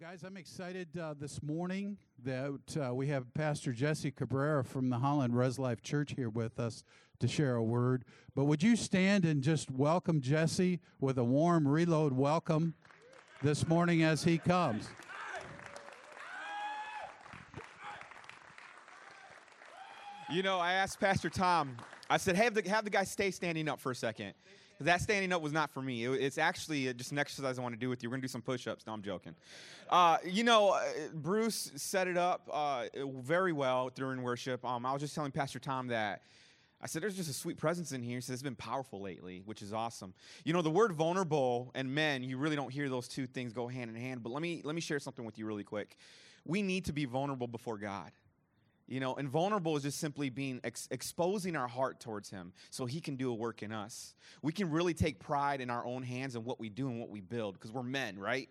guys, 0.00 0.24
I'm 0.24 0.38
excited 0.38 0.88
uh, 0.98 1.12
this 1.12 1.42
morning 1.42 1.98
that 2.24 2.58
uh, 2.82 2.94
we 2.94 3.08
have 3.08 3.34
Pastor 3.34 3.70
Jesse 3.70 4.10
Cabrera 4.10 4.64
from 4.64 4.88
the 4.88 4.96
Holland 4.96 5.36
Res 5.36 5.58
Life 5.58 5.82
Church 5.82 6.14
here 6.16 6.30
with 6.30 6.58
us 6.58 6.84
to 7.18 7.28
share 7.28 7.56
a 7.56 7.62
word. 7.62 8.06
But 8.34 8.44
would 8.44 8.62
you 8.62 8.76
stand 8.76 9.26
and 9.26 9.42
just 9.42 9.70
welcome 9.70 10.22
Jesse 10.22 10.80
with 11.00 11.18
a 11.18 11.24
warm 11.24 11.68
reload 11.68 12.14
welcome 12.14 12.72
this 13.42 13.68
morning 13.68 14.02
as 14.02 14.24
he 14.24 14.38
comes? 14.38 14.88
You 20.32 20.42
know, 20.42 20.58
I 20.58 20.72
asked 20.72 20.98
Pastor 20.98 21.28
Tom, 21.28 21.76
I 22.08 22.16
said, 22.16 22.36
have 22.36 22.54
the, 22.54 22.66
have 22.70 22.84
the 22.84 22.90
guy 22.90 23.04
stay 23.04 23.30
standing 23.30 23.68
up 23.68 23.78
for 23.78 23.92
a 23.92 23.96
second. 23.96 24.32
That 24.80 25.00
standing 25.00 25.32
up 25.32 25.42
was 25.42 25.52
not 25.52 25.70
for 25.70 25.82
me. 25.82 26.04
It, 26.04 26.12
it's 26.12 26.38
actually 26.38 26.92
just 26.94 27.12
an 27.12 27.18
exercise 27.18 27.58
I 27.58 27.62
want 27.62 27.74
to 27.74 27.80
do 27.80 27.88
with 27.88 28.02
you. 28.02 28.08
We're 28.08 28.14
going 28.14 28.22
to 28.22 28.28
do 28.28 28.32
some 28.32 28.42
push 28.42 28.66
ups. 28.66 28.86
No, 28.86 28.92
I'm 28.92 29.02
joking. 29.02 29.34
Uh, 29.88 30.16
you 30.24 30.44
know, 30.44 30.70
uh, 30.70 30.82
Bruce 31.12 31.72
set 31.76 32.08
it 32.08 32.16
up 32.16 32.48
uh, 32.52 32.86
very 33.22 33.52
well 33.52 33.90
during 33.94 34.22
worship. 34.22 34.64
Um, 34.64 34.86
I 34.86 34.92
was 34.92 35.02
just 35.02 35.14
telling 35.14 35.32
Pastor 35.32 35.58
Tom 35.58 35.88
that. 35.88 36.22
I 36.82 36.86
said, 36.86 37.02
there's 37.02 37.16
just 37.16 37.28
a 37.28 37.34
sweet 37.34 37.58
presence 37.58 37.92
in 37.92 38.02
here. 38.02 38.14
He 38.14 38.20
said, 38.22 38.32
it's 38.32 38.42
been 38.42 38.56
powerful 38.56 39.02
lately, 39.02 39.42
which 39.44 39.60
is 39.60 39.74
awesome. 39.74 40.14
You 40.44 40.54
know, 40.54 40.62
the 40.62 40.70
word 40.70 40.92
vulnerable 40.92 41.70
and 41.74 41.94
men, 41.94 42.22
you 42.22 42.38
really 42.38 42.56
don't 42.56 42.72
hear 42.72 42.88
those 42.88 43.06
two 43.06 43.26
things 43.26 43.52
go 43.52 43.68
hand 43.68 43.94
in 43.94 43.96
hand. 44.00 44.22
But 44.22 44.32
let 44.32 44.40
me, 44.40 44.62
let 44.64 44.74
me 44.74 44.80
share 44.80 44.98
something 44.98 45.26
with 45.26 45.36
you 45.38 45.44
really 45.44 45.62
quick. 45.62 45.98
We 46.46 46.62
need 46.62 46.86
to 46.86 46.94
be 46.94 47.04
vulnerable 47.04 47.48
before 47.48 47.76
God. 47.76 48.12
You 48.90 48.98
know, 48.98 49.14
and 49.14 49.28
vulnerable 49.28 49.76
is 49.76 49.84
just 49.84 50.00
simply 50.00 50.30
being 50.30 50.60
ex- 50.64 50.88
exposing 50.90 51.54
our 51.54 51.68
heart 51.68 52.00
towards 52.00 52.28
Him 52.28 52.52
so 52.70 52.86
He 52.86 53.00
can 53.00 53.14
do 53.14 53.30
a 53.30 53.34
work 53.34 53.62
in 53.62 53.70
us. 53.70 54.14
We 54.42 54.52
can 54.52 54.68
really 54.68 54.94
take 54.94 55.20
pride 55.20 55.60
in 55.60 55.70
our 55.70 55.86
own 55.86 56.02
hands 56.02 56.34
and 56.34 56.44
what 56.44 56.58
we 56.58 56.68
do 56.68 56.88
and 56.88 56.98
what 56.98 57.08
we 57.08 57.20
build 57.20 57.54
because 57.54 57.70
we're 57.70 57.84
men, 57.84 58.18
right? 58.18 58.48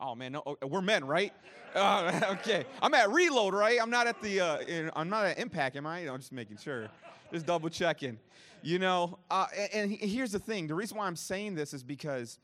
Oh 0.00 0.14
man, 0.14 0.30
no, 0.30 0.42
oh, 0.46 0.56
we're 0.64 0.80
men, 0.80 1.04
right? 1.04 1.32
Uh, 1.74 2.20
okay, 2.38 2.66
I'm 2.80 2.94
at 2.94 3.10
reload, 3.10 3.52
right? 3.52 3.80
I'm 3.82 3.90
not 3.90 4.06
at 4.06 4.22
the, 4.22 4.40
uh, 4.40 4.90
I'm 4.94 5.08
not 5.08 5.26
at 5.26 5.40
impact, 5.40 5.74
am 5.74 5.86
I? 5.86 6.08
I'm 6.08 6.18
just 6.18 6.32
making 6.32 6.58
sure, 6.58 6.88
just 7.32 7.44
double 7.44 7.68
checking. 7.68 8.16
You 8.62 8.78
know, 8.78 9.18
uh, 9.28 9.46
and, 9.72 9.90
and 9.90 10.10
here's 10.10 10.30
the 10.30 10.38
thing: 10.38 10.68
the 10.68 10.74
reason 10.76 10.96
why 10.96 11.08
I'm 11.08 11.16
saying 11.16 11.56
this 11.56 11.74
is 11.74 11.82
because 11.82 12.38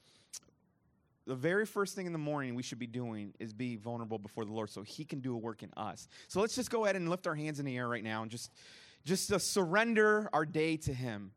the 1.27 1.35
very 1.35 1.67
first 1.67 1.95
thing 1.95 2.07
in 2.07 2.13
the 2.13 2.19
morning 2.19 2.55
we 2.55 2.63
should 2.63 2.79
be 2.79 2.87
doing 2.87 3.33
is 3.39 3.53
be 3.53 3.77
vulnerable 3.77 4.19
before 4.19 4.45
the 4.45 4.53
Lord 4.53 4.71
so 4.71 4.83
he 4.83 5.05
can 5.05 5.21
do 5.21 5.35
a 5.35 5.39
work 5.39 5.63
in 5.63 5.71
us. 5.77 6.09
So 6.29 6.41
let's 6.41 6.55
just 6.55 6.71
go 6.71 6.85
ahead 6.85 6.97
and 6.97 7.09
lift 7.09 7.27
our 7.27 7.35
hands 7.35 7.61
in 7.61 7.67
the 7.67 7.77
air 7.77 7.89
right 7.89 8.05
now 8.05 8.23
and 8.23 8.31
just 8.31 8.51
just 9.05 9.29
to 9.29 9.39
surrender 9.39 10.31
our 10.33 10.47
day 10.47 10.77
to 10.79 10.95
him. 10.95 11.33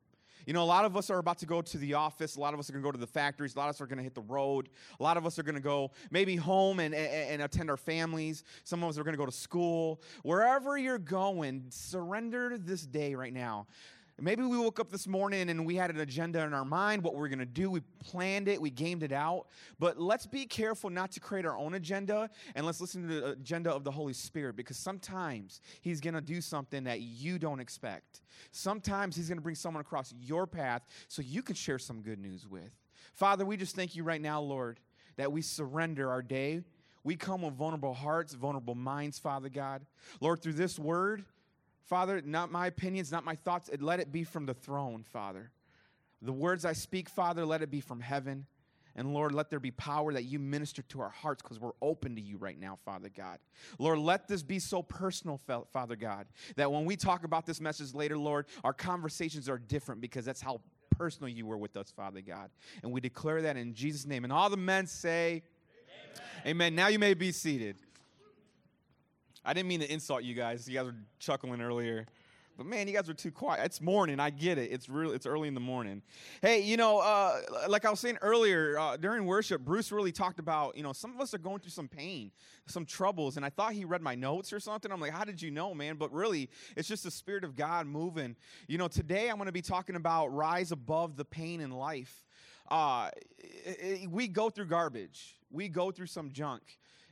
You 0.45 0.53
know, 0.53 0.63
a 0.63 0.65
lot 0.65 0.85
of 0.85 0.95
us 0.95 1.09
are 1.09 1.17
about 1.17 1.39
to 1.39 1.45
go 1.45 1.61
to 1.61 1.77
the 1.77 1.95
office. 1.95 2.37
A 2.37 2.39
lot 2.39 2.53
of 2.53 2.59
us 2.61 2.69
are 2.69 2.73
going 2.73 2.81
to 2.81 2.87
go 2.87 2.93
to 2.93 2.97
the 2.97 3.05
factories. 3.05 3.55
A 3.55 3.59
lot 3.59 3.65
of 3.65 3.71
us 3.71 3.81
are 3.81 3.85
going 3.85 3.97
to 3.97 4.03
hit 4.03 4.15
the 4.15 4.21
road. 4.21 4.69
A 4.97 5.03
lot 5.03 5.17
of 5.17 5.25
us 5.25 5.37
are 5.37 5.43
going 5.43 5.55
to 5.55 5.61
go 5.61 5.91
maybe 6.09 6.37
home 6.37 6.79
and, 6.79 6.95
and, 6.95 7.31
and 7.31 7.41
attend 7.41 7.69
our 7.69 7.75
families. 7.75 8.45
Some 8.63 8.81
of 8.81 8.89
us 8.89 8.97
are 8.97 9.03
going 9.03 9.13
to 9.13 9.17
go 9.17 9.25
to 9.25 9.31
school. 9.31 10.01
Wherever 10.23 10.77
you're 10.77 10.99
going, 10.99 11.65
surrender 11.67 12.57
this 12.57 12.85
day 12.85 13.13
right 13.13 13.33
now. 13.33 13.67
Maybe 14.19 14.41
we 14.41 14.57
woke 14.57 14.79
up 14.79 14.89
this 14.89 15.07
morning 15.07 15.51
and 15.51 15.63
we 15.63 15.75
had 15.75 15.91
an 15.91 15.99
agenda 15.99 16.41
in 16.41 16.51
our 16.51 16.65
mind, 16.65 17.03
what 17.03 17.13
we 17.13 17.23
are 17.23 17.27
going 17.27 17.37
to 17.37 17.45
do. 17.45 17.69
We 17.69 17.81
planned 17.99 18.47
it, 18.47 18.59
we 18.59 18.71
gamed 18.71 19.03
it 19.03 19.11
out. 19.11 19.45
But 19.77 19.99
let's 19.99 20.25
be 20.25 20.47
careful 20.47 20.89
not 20.89 21.11
to 21.11 21.19
create 21.19 21.45
our 21.45 21.55
own 21.55 21.75
agenda 21.75 22.27
and 22.55 22.65
let's 22.65 22.81
listen 22.81 23.07
to 23.07 23.07
the 23.07 23.31
agenda 23.33 23.71
of 23.71 23.83
the 23.83 23.91
Holy 23.91 24.13
Spirit 24.13 24.55
because 24.55 24.77
sometimes 24.77 25.61
He's 25.81 26.01
going 26.01 26.15
to 26.15 26.21
do 26.21 26.41
something 26.41 26.83
that 26.85 27.01
you 27.01 27.37
don't 27.37 27.59
expect. 27.59 28.21
Sometimes 28.51 29.15
He's 29.15 29.27
going 29.27 29.37
to 29.37 29.43
bring 29.43 29.55
someone 29.55 29.81
across 29.81 30.11
your 30.19 30.47
path 30.47 30.81
so 31.07 31.21
you 31.21 31.43
can 31.43 31.55
share 31.55 31.77
some 31.77 32.01
good 32.01 32.17
news 32.19 32.47
with. 32.47 32.71
Father, 33.13 33.45
we 33.45 33.55
just 33.55 33.75
thank 33.75 33.95
you 33.95 34.03
right 34.03 34.21
now, 34.21 34.41
Lord, 34.41 34.79
that 35.17 35.31
we 35.31 35.43
surrender 35.43 36.09
our 36.09 36.23
day. 36.23 36.63
We 37.03 37.15
come 37.15 37.43
with 37.43 37.53
vulnerable 37.53 37.93
hearts, 37.93 38.33
vulnerable 38.33 38.75
minds, 38.75 39.19
Father 39.19 39.49
God. 39.49 39.85
Lord, 40.19 40.41
through 40.41 40.53
this 40.53 40.79
word, 40.79 41.23
Father, 41.87 42.21
not 42.23 42.51
my 42.51 42.67
opinions, 42.67 43.11
not 43.11 43.23
my 43.23 43.35
thoughts. 43.35 43.69
Let 43.79 43.99
it 43.99 44.11
be 44.11 44.23
from 44.23 44.45
the 44.45 44.53
throne, 44.53 45.03
Father. 45.03 45.51
The 46.21 46.33
words 46.33 46.65
I 46.65 46.73
speak, 46.73 47.09
Father, 47.09 47.45
let 47.45 47.61
it 47.61 47.71
be 47.71 47.79
from 47.79 48.01
heaven. 48.01 48.45
And 48.95 49.13
Lord, 49.13 49.33
let 49.33 49.51
there 49.51 49.59
be 49.59 49.71
power 49.71 50.11
that 50.11 50.23
you 50.23 50.39
minister 50.39 50.81
to 50.81 51.01
our 51.01 51.09
hearts 51.09 51.43
because 51.43 51.59
we're 51.59 51.71
open 51.81 52.15
to 52.15 52.21
you 52.21 52.37
right 52.37 52.59
now, 52.59 52.79
Father 52.83 53.09
God. 53.15 53.37
Lord, 53.77 53.99
let 53.99 54.27
this 54.27 54.41
be 54.41 54.57
so 54.57 54.81
personal, 54.81 55.39
Father 55.71 55.95
God, 55.95 56.25
that 56.55 56.71
when 56.71 56.83
we 56.83 56.95
talk 56.95 57.23
about 57.23 57.45
this 57.45 57.61
message 57.61 57.93
later, 57.93 58.17
Lord, 58.17 58.47
our 58.63 58.73
conversations 58.73 59.47
are 59.47 59.59
different 59.59 60.01
because 60.01 60.25
that's 60.25 60.41
how 60.41 60.61
personal 60.97 61.29
you 61.29 61.45
were 61.45 61.57
with 61.57 61.77
us, 61.77 61.91
Father 61.91 62.21
God. 62.21 62.49
And 62.81 62.91
we 62.91 62.99
declare 62.99 63.43
that 63.43 63.55
in 63.55 63.75
Jesus' 63.75 64.07
name. 64.07 64.23
And 64.23 64.33
all 64.33 64.49
the 64.49 64.57
men 64.57 64.87
say, 64.87 65.43
Amen. 66.45 66.47
Amen. 66.47 66.75
Now 66.75 66.87
you 66.87 66.97
may 66.97 67.13
be 67.13 67.31
seated. 67.31 67.77
I 69.47 69.53
didn't 69.53 69.69
mean 69.69 69.79
to 69.79 69.89
insult 69.91 70.23
you 70.23 70.35
guys. 70.35 70.67
You 70.67 70.75
guys 70.75 70.87
were 70.87 70.95
chuckling 71.19 71.61
earlier. 71.61 72.05
But 72.57 72.65
man, 72.65 72.85
you 72.85 72.93
guys 72.93 73.07
are 73.07 73.13
too 73.13 73.31
quiet. 73.31 73.63
It's 73.63 73.79
morning. 73.79 74.19
I 74.19 74.29
get 74.29 74.57
it. 74.57 74.73
It's 74.73 74.89
real. 74.89 75.11
It's 75.11 75.25
early 75.25 75.47
in 75.47 75.53
the 75.53 75.61
morning. 75.61 76.01
Hey, 76.41 76.63
you 76.63 76.75
know, 76.75 76.99
uh, 76.99 77.39
like 77.69 77.85
I 77.85 77.89
was 77.89 78.01
saying 78.01 78.17
earlier 78.21 78.77
uh, 78.77 78.97
during 78.97 79.25
worship, 79.25 79.61
Bruce 79.61 79.89
really 79.89 80.11
talked 80.11 80.39
about. 80.39 80.75
You 80.75 80.83
know, 80.83 80.91
some 80.91 81.15
of 81.15 81.21
us 81.21 81.33
are 81.33 81.37
going 81.37 81.59
through 81.59 81.71
some 81.71 81.87
pain, 81.87 82.31
some 82.65 82.85
troubles, 82.85 83.37
and 83.37 83.45
I 83.45 83.49
thought 83.49 83.71
he 83.71 83.85
read 83.85 84.01
my 84.01 84.15
notes 84.15 84.51
or 84.51 84.59
something. 84.59 84.91
I'm 84.91 84.99
like, 84.99 85.13
how 85.13 85.23
did 85.23 85.41
you 85.41 85.49
know, 85.49 85.73
man? 85.73 85.95
But 85.95 86.11
really, 86.11 86.49
it's 86.75 86.89
just 86.89 87.05
the 87.05 87.11
spirit 87.11 87.45
of 87.45 87.55
God 87.55 87.87
moving. 87.87 88.35
You 88.67 88.77
know, 88.77 88.89
today 88.89 89.29
I'm 89.29 89.37
going 89.37 89.45
to 89.45 89.53
be 89.53 89.61
talking 89.61 89.95
about 89.95 90.35
rise 90.35 90.73
above 90.73 91.15
the 91.15 91.25
pain 91.25 91.61
in 91.61 91.71
life. 91.71 92.25
Uh, 92.69 93.11
it, 93.37 94.01
it, 94.03 94.11
we 94.11 94.27
go 94.27 94.49
through 94.49 94.65
garbage. 94.65 95.37
We 95.49 95.69
go 95.69 95.91
through 95.91 96.07
some 96.07 96.31
junk 96.33 96.63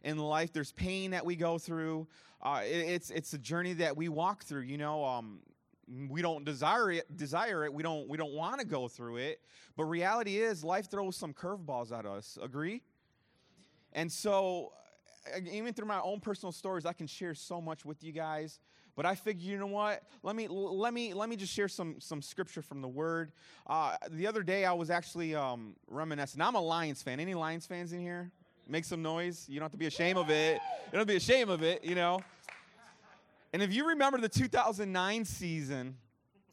in 0.06 0.18
life. 0.18 0.54
There's 0.54 0.72
pain 0.72 1.12
that 1.12 1.26
we 1.26 1.36
go 1.36 1.58
through. 1.58 2.08
Uh, 2.42 2.62
it, 2.64 2.70
it's 2.70 3.10
it's 3.10 3.34
a 3.34 3.38
journey 3.38 3.74
that 3.74 3.98
we 3.98 4.08
walk 4.08 4.44
through. 4.44 4.62
You 4.62 4.78
know, 4.78 5.04
um, 5.04 5.40
we 6.08 6.22
don't 6.22 6.46
desire 6.46 6.92
it. 6.92 7.18
Desire 7.18 7.66
it. 7.66 7.74
We 7.74 7.84
don't 7.84 8.08
we 8.08 8.18
don't 8.18 8.34
want 8.34 8.62
to 8.62 8.66
go 8.66 8.88
through 8.88 9.18
it. 9.18 9.42
But 9.76 9.86
reality 9.86 10.38
is, 10.38 10.64
life 10.64 10.90
throws 10.90 11.18
some 11.18 11.34
curveballs 11.34 11.92
at 11.92 12.06
us. 12.06 12.38
Agree? 12.42 12.84
And 13.92 14.12
so, 14.12 14.74
even 15.52 15.74
through 15.74 15.88
my 15.88 16.00
own 16.02 16.20
personal 16.20 16.52
stories, 16.52 16.86
I 16.86 16.94
can 16.94 17.08
share 17.08 17.34
so 17.34 17.60
much 17.60 17.84
with 17.84 18.04
you 18.04 18.12
guys. 18.12 18.60
But 18.96 19.06
I 19.06 19.16
figure, 19.16 19.52
you 19.52 19.58
know 19.58 19.68
what? 19.68 20.04
Let 20.24 20.36
me 20.36 20.48
let 20.48 20.94
me 20.94 21.14
let 21.14 21.30
me 21.30 21.36
just 21.36 21.52
share 21.52 21.68
some 21.68 22.00
some 22.00 22.22
scripture 22.22 22.62
from 22.62 22.82
the 22.82 22.88
Word. 22.88 23.32
Uh, 23.66 23.96
the 24.12 24.28
other 24.28 24.44
day, 24.44 24.66
I 24.66 24.74
was 24.74 24.90
actually 24.90 25.34
um, 25.36 25.76
reminiscing. 25.88 26.42
I'm 26.42 26.56
a 26.56 26.62
Lions 26.62 27.02
fan. 27.02 27.20
Any 27.20 27.34
Lions 27.34 27.66
fans 27.66 27.92
in 27.92 28.00
here? 28.00 28.32
Make 28.68 28.86
some 28.86 29.02
noise. 29.02 29.46
You 29.48 29.60
don't 29.60 29.66
have 29.66 29.72
to 29.72 29.78
be 29.78 29.86
ashamed 29.86 30.18
of 30.18 30.30
it. 30.30 30.54
You 30.54 30.92
don't 30.92 31.00
have 31.00 31.08
to 31.08 31.14
be 31.14 31.18
ashamed 31.18 31.52
of 31.52 31.64
it, 31.64 31.84
you 31.84 31.96
know. 31.96 32.20
And 33.54 33.62
if 33.62 33.74
you 33.74 33.88
remember 33.88 34.18
the 34.20 34.30
2009 34.30 35.26
season, 35.26 35.96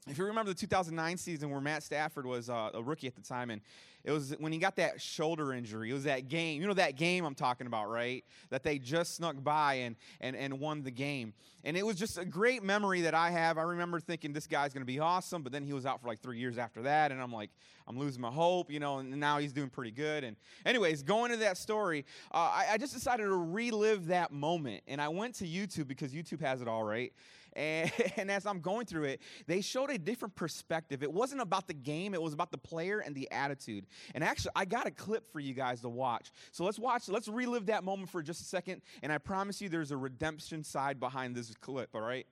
if 0.08 0.18
you 0.18 0.24
remember 0.24 0.50
the 0.50 0.58
2009 0.58 1.16
season 1.16 1.50
where 1.50 1.60
Matt 1.60 1.82
Stafford 1.82 2.26
was 2.26 2.50
uh, 2.50 2.70
a 2.74 2.82
rookie 2.82 3.06
at 3.06 3.14
the 3.14 3.22
time, 3.22 3.50
and 3.50 3.60
it 4.04 4.10
was 4.10 4.34
when 4.38 4.52
he 4.52 4.58
got 4.58 4.76
that 4.76 5.00
shoulder 5.00 5.52
injury. 5.52 5.90
It 5.90 5.94
was 5.94 6.04
that 6.04 6.28
game. 6.28 6.60
You 6.60 6.66
know 6.66 6.74
that 6.74 6.96
game 6.96 7.24
I'm 7.24 7.34
talking 7.34 7.66
about, 7.66 7.88
right? 7.88 8.24
That 8.50 8.62
they 8.64 8.78
just 8.78 9.14
snuck 9.16 9.42
by 9.42 9.74
and 9.74 9.96
and 10.20 10.34
and 10.34 10.58
won 10.58 10.82
the 10.82 10.90
game. 10.90 11.34
And 11.64 11.76
it 11.76 11.86
was 11.86 11.96
just 11.96 12.18
a 12.18 12.24
great 12.24 12.64
memory 12.64 13.02
that 13.02 13.14
I 13.14 13.30
have. 13.30 13.56
I 13.56 13.62
remember 13.62 14.00
thinking 14.00 14.32
this 14.32 14.48
guy's 14.48 14.72
going 14.72 14.82
to 14.82 14.92
be 14.92 14.98
awesome, 14.98 15.42
but 15.42 15.52
then 15.52 15.62
he 15.62 15.72
was 15.72 15.86
out 15.86 16.00
for 16.00 16.08
like 16.08 16.20
three 16.20 16.38
years 16.38 16.58
after 16.58 16.82
that, 16.82 17.12
and 17.12 17.22
I'm 17.22 17.32
like, 17.32 17.50
I'm 17.86 17.96
losing 17.96 18.20
my 18.20 18.30
hope, 18.30 18.70
you 18.70 18.80
know. 18.80 18.98
And 18.98 19.10
now 19.20 19.38
he's 19.38 19.52
doing 19.52 19.70
pretty 19.70 19.92
good. 19.92 20.24
And 20.24 20.36
anyways, 20.66 21.04
going 21.04 21.30
to 21.30 21.36
that 21.38 21.56
story, 21.56 22.04
uh, 22.32 22.36
I, 22.36 22.66
I 22.72 22.78
just 22.78 22.94
decided 22.94 23.24
to 23.24 23.36
relive 23.36 24.06
that 24.08 24.32
moment, 24.32 24.82
and 24.88 25.00
I 25.00 25.08
went 25.08 25.36
to 25.36 25.46
YouTube 25.46 25.86
because 25.86 26.12
YouTube 26.12 26.40
has 26.40 26.60
it 26.60 26.68
all 26.68 26.82
right. 26.82 27.12
And, 27.54 27.92
and, 28.16 28.30
as 28.30 28.46
I'm 28.46 28.60
going 28.60 28.86
through 28.86 29.04
it, 29.04 29.20
they 29.46 29.60
showed 29.60 29.90
a 29.90 29.98
different 29.98 30.34
perspective. 30.34 31.02
It 31.02 31.12
wasn't 31.12 31.42
about 31.42 31.66
the 31.68 31.74
game, 31.74 32.14
it 32.14 32.22
was 32.22 32.32
about 32.32 32.50
the 32.50 32.58
player 32.58 33.00
and 33.00 33.14
the 33.14 33.30
attitude. 33.30 33.86
And 34.14 34.22
actually, 34.24 34.52
I 34.56 34.64
got 34.64 34.86
a 34.86 34.90
clip 34.90 35.26
for 35.32 35.40
you 35.40 35.54
guys 35.54 35.80
to 35.82 35.88
watch. 35.88 36.30
So 36.50 36.64
let's 36.64 36.78
watch, 36.78 37.08
let's 37.08 37.28
relive 37.28 37.66
that 37.66 37.84
moment 37.84 38.10
for 38.10 38.22
just 38.22 38.40
a 38.40 38.44
second. 38.44 38.82
And 39.02 39.12
I 39.12 39.18
promise 39.18 39.60
you, 39.60 39.68
there's 39.68 39.90
a 39.90 39.96
redemption 39.96 40.64
side 40.64 41.00
behind 41.00 41.34
this 41.34 41.54
clip, 41.60 41.90
all 41.94 42.00
right? 42.00 42.26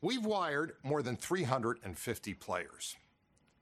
We've 0.00 0.24
wired 0.24 0.72
more 0.82 1.02
than 1.02 1.16
350 1.16 2.34
players. 2.34 2.96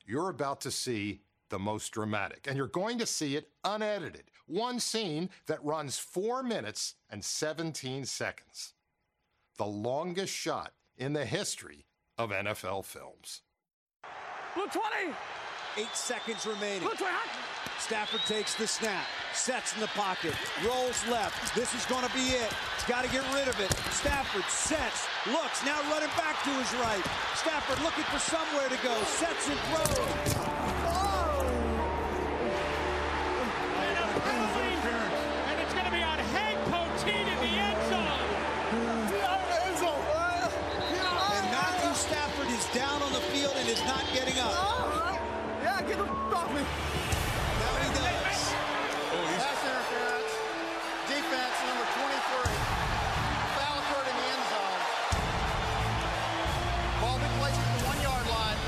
You're 0.07 0.31
about 0.31 0.63
to 0.63 0.71
see 0.71 1.21
the 1.51 1.59
most 1.59 1.91
dramatic, 1.91 2.47
and 2.47 2.57
you're 2.57 2.69
going 2.69 2.99
to 2.99 3.07
see 3.07 3.37
it 3.37 3.49
unedited. 3.65 4.25
One 4.47 4.81
scene 4.81 5.29
that 5.47 5.63
runs 5.65 5.99
four 5.99 6.43
minutes 6.43 6.95
and 7.11 7.23
17 7.23 8.05
seconds. 8.07 8.73
The 9.59 9.67
longest 9.67 10.33
shot 10.33 10.73
in 10.97 11.13
the 11.13 11.25
history 11.25 11.87
of 12.17 12.31
NFL 12.31 12.85
films. 12.85 13.43
Blue 14.55 14.67
20! 14.67 15.15
Eight 15.77 15.95
seconds 15.95 16.47
remaining. 16.47 16.89
Stafford 17.79 18.21
takes 18.27 18.55
the 18.55 18.67
snap, 18.67 19.07
sets 19.33 19.75
in 19.75 19.81
the 19.81 19.87
pocket, 19.89 20.35
rolls 20.67 21.03
left. 21.09 21.55
This 21.55 21.75
is 21.75 21.87
going 21.87 22.07
to 22.07 22.13
be 22.13 22.35
it. 22.35 22.53
He's 22.77 22.89
got 22.89 23.05
to 23.05 23.11
get 23.11 23.23
rid 23.33 23.49
of 23.49 23.59
it. 23.61 23.73
Stafford 23.91 24.45
sets, 24.49 25.07
looks, 25.27 25.65
now 25.65 25.81
running 25.91 26.11
back 26.17 26.43
to 26.45 26.51
his 26.51 26.73
right. 26.81 27.05
Stafford 27.35 27.83
looking 27.83 28.05
for 28.05 28.19
somewhere 28.19 28.69
to 28.69 28.77
go, 28.83 28.95
sets 29.05 29.49
and 29.49 29.59
throws. 29.59 30.35
Oh! 30.87 31.11
Now 46.59 47.75
he 47.79 47.89
does. 47.95 48.55
Oh, 49.15 49.23
he's... 49.31 49.39
Pass 49.39 49.63
interference. 49.63 50.35
Defense 51.07 51.57
number 51.63 51.87
23. 51.95 52.51
Foul 53.55 53.79
occurred 53.79 54.09
in 54.11 54.17
the 54.19 54.27
end 54.35 54.45
zone. 54.51 54.83
Ball 56.99 57.19
been 57.23 57.35
placed 57.39 57.61
at 57.61 57.71
the 57.79 57.87
one-yard 57.87 58.27
line. 58.35 58.59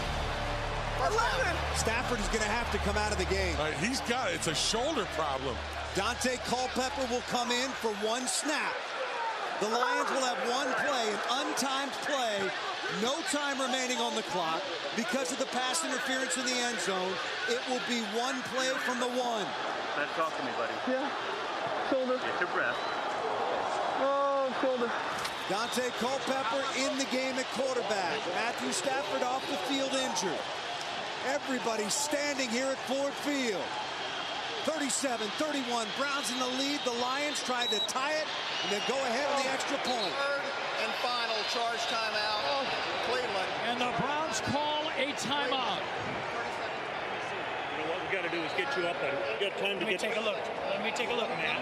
First 0.98 1.18
11. 1.18 1.42
Down. 1.42 1.58
Stafford 1.74 2.20
is 2.20 2.28
going 2.28 2.44
to 2.46 2.50
have 2.50 2.70
to 2.70 2.78
come 2.78 2.96
out 2.96 3.10
of 3.10 3.18
the 3.18 3.26
game. 3.26 3.56
Right, 3.58 3.74
he's 3.74 4.00
got 4.02 4.30
it. 4.30 4.36
It's 4.36 4.46
a 4.46 4.54
shoulder 4.54 5.04
problem. 5.16 5.56
Daunte 5.94 6.38
Culpepper 6.46 7.06
will 7.12 7.24
come 7.28 7.50
in 7.50 7.68
for 7.70 7.90
one 8.06 8.26
snap. 8.28 8.72
The 9.62 9.68
Lions 9.68 10.10
will 10.10 10.26
have 10.26 10.42
one 10.50 10.66
play, 10.82 11.06
an 11.14 11.46
untimed 11.46 11.94
play, 12.02 12.50
no 13.00 13.14
time 13.30 13.62
remaining 13.62 13.98
on 13.98 14.12
the 14.16 14.26
clock. 14.34 14.60
Because 14.96 15.30
of 15.30 15.38
the 15.38 15.46
pass 15.54 15.84
interference 15.84 16.36
in 16.36 16.44
the 16.46 16.58
end 16.66 16.80
zone, 16.80 17.14
it 17.46 17.62
will 17.70 17.78
be 17.86 18.02
one 18.18 18.42
play 18.50 18.74
from 18.82 18.98
the 18.98 19.06
one. 19.06 19.46
Man, 19.94 20.10
talk 20.18 20.34
to 20.34 20.42
me, 20.42 20.50
buddy. 20.58 20.74
Yeah. 20.90 21.06
Shoulder. 21.94 22.18
Get 22.18 22.40
your 22.42 22.50
breath. 22.50 22.74
Oh, 24.02 24.50
shoulder. 24.58 24.90
Daunte 25.46 25.94
Culpepper 26.02 26.64
in 26.82 26.98
the 26.98 27.06
game 27.14 27.38
at 27.38 27.46
quarterback. 27.54 28.18
Matthew 28.34 28.72
Stafford 28.72 29.22
off 29.22 29.46
the 29.46 29.62
field 29.70 29.94
injured. 29.94 30.42
Everybody 31.28 31.88
standing 31.88 32.48
here 32.48 32.66
at 32.66 32.78
Ford 32.90 33.12
Field. 33.22 33.62
37-31, 34.64 35.86
Browns 35.98 36.30
in 36.30 36.38
the 36.38 36.46
lead. 36.54 36.78
The 36.84 36.94
Lions 37.02 37.42
tried 37.42 37.68
to 37.70 37.80
tie 37.90 38.14
it 38.14 38.26
and 38.62 38.70
then 38.70 38.82
go 38.86 38.94
ahead 38.94 39.26
on 39.34 39.42
the 39.42 39.48
oh. 39.50 39.54
extra 39.54 39.76
point. 39.78 40.14
Third 40.14 40.42
and 40.86 40.92
final 41.02 41.42
charge 41.50 41.82
timeout. 41.90 42.38
Oh. 42.46 42.62
Cleveland. 43.10 43.50
And 43.66 43.80
the 43.80 43.90
Browns 43.98 44.40
call 44.54 44.86
a 44.94 45.10
timeout. 45.18 45.82
You 47.74 47.82
know 47.82 47.90
what 47.90 47.98
we 48.06 48.14
got 48.14 48.22
to 48.22 48.30
do 48.30 48.38
is 48.38 48.52
get 48.56 48.70
you 48.78 48.86
up 48.86 49.00
there. 49.00 49.18
You 49.40 49.50
got 49.50 49.58
time 49.58 49.78
to 49.80 49.84
Let 49.84 49.86
me 49.86 49.90
get 49.90 50.00
take 50.00 50.16
a 50.16 50.20
look. 50.20 50.38
Let 50.70 50.84
me 50.84 50.92
take 50.94 51.10
a 51.10 51.14
look, 51.14 51.28
man. 51.28 51.58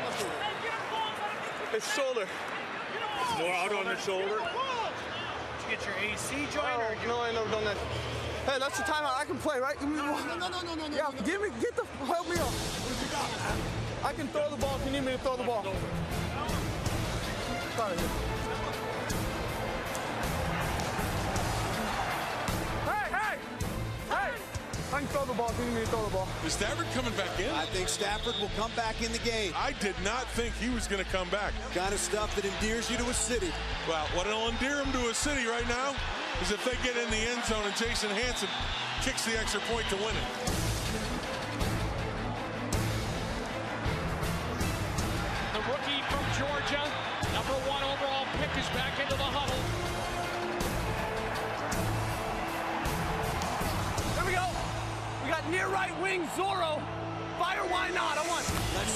His 1.72 1.86
shoulder. 1.94 2.28
more 3.38 3.54
out 3.54 3.72
on 3.72 3.86
the 3.86 3.96
shoulder. 3.96 4.44
Get 5.70 5.80
your 5.86 5.96
AC 6.04 6.34
joint 6.52 6.76
or 6.76 6.92
Oh, 6.92 7.08
no, 7.08 7.22
I 7.22 7.32
never 7.32 7.48
done 7.50 7.64
that. 7.64 7.78
Hey, 8.46 8.58
that's 8.58 8.78
the 8.78 8.84
timeout. 8.84 9.18
I 9.18 9.24
can 9.24 9.38
play, 9.38 9.60
right? 9.60 9.80
Me 9.82 9.96
no, 9.96 10.18
no, 10.24 10.36
no, 10.36 10.48
no, 10.48 10.74
no, 10.74 10.88
no. 10.88 10.96
Yeah, 10.96 11.10
give 11.24 11.42
me, 11.42 11.48
get 11.60 11.76
the, 11.76 11.84
help 12.04 12.28
me 12.28 12.36
up. 12.36 12.52
I 14.02 14.12
can 14.14 14.28
throw 14.28 14.48
the 14.48 14.56
ball 14.56 14.76
if 14.80 14.86
you 14.86 14.92
need 14.92 15.04
me 15.04 15.12
to 15.12 15.18
throw 15.18 15.36
the 15.36 15.44
ball. 15.44 15.62
Here. 15.62 15.72
Hey, 22.86 23.08
hey, 23.10 23.38
hey! 24.10 24.49
I 24.92 24.98
can 24.98 25.06
throw 25.08 25.24
the 25.24 25.34
ball 25.34 25.50
if 25.50 25.58
you 25.60 25.66
need 25.66 25.74
me 25.74 25.80
to 25.82 25.86
throw 25.86 26.04
the 26.04 26.10
ball. 26.10 26.26
Is 26.44 26.54
Stafford 26.54 26.86
coming 26.94 27.12
back 27.14 27.38
in? 27.38 27.48
I 27.50 27.64
think 27.66 27.88
Stafford 27.88 28.34
will 28.40 28.50
come 28.56 28.72
back 28.74 29.00
in 29.02 29.12
the 29.12 29.22
game. 29.22 29.52
I 29.54 29.72
did 29.78 29.94
not 30.02 30.26
think 30.34 30.52
he 30.56 30.68
was 30.68 30.88
going 30.88 31.02
to 31.02 31.08
come 31.12 31.28
back. 31.30 31.52
Kind 31.74 31.94
of 31.94 32.00
stuff 32.00 32.34
that 32.34 32.44
endears 32.44 32.90
you 32.90 32.96
to 32.96 33.08
a 33.08 33.14
city. 33.14 33.52
Well, 33.88 34.04
what'll 34.14 34.48
endear 34.48 34.82
him 34.82 34.90
to 34.92 35.08
a 35.08 35.14
city 35.14 35.46
right 35.46 35.66
now 35.68 35.94
is 36.42 36.50
if 36.50 36.64
they 36.64 36.74
get 36.82 36.96
in 36.96 37.08
the 37.08 37.22
end 37.30 37.44
zone 37.44 37.62
and 37.64 37.76
Jason 37.76 38.10
Hanson 38.10 38.48
kicks 39.02 39.24
the 39.24 39.38
extra 39.38 39.60
point 39.70 39.86
to 39.90 39.96
win 39.96 40.10
it. 40.10 40.49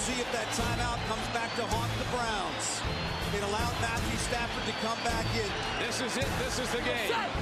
See 0.05 0.21
if 0.21 0.29
that 0.37 0.45
timeout 0.53 1.01
comes 1.09 1.25
back 1.33 1.49
to 1.57 1.65
haunt 1.65 1.89
the 1.97 2.05
Browns. 2.13 2.85
It 3.33 3.41
allowed 3.41 3.73
Matthew 3.81 4.21
Stafford 4.21 4.61
to 4.69 4.77
come 4.85 5.01
back 5.01 5.25
in. 5.33 5.49
This 5.81 6.05
is 6.05 6.21
it. 6.21 6.29
This 6.45 6.61
is 6.61 6.69
the 6.77 6.85
game. 6.85 7.09
Set. 7.09 7.33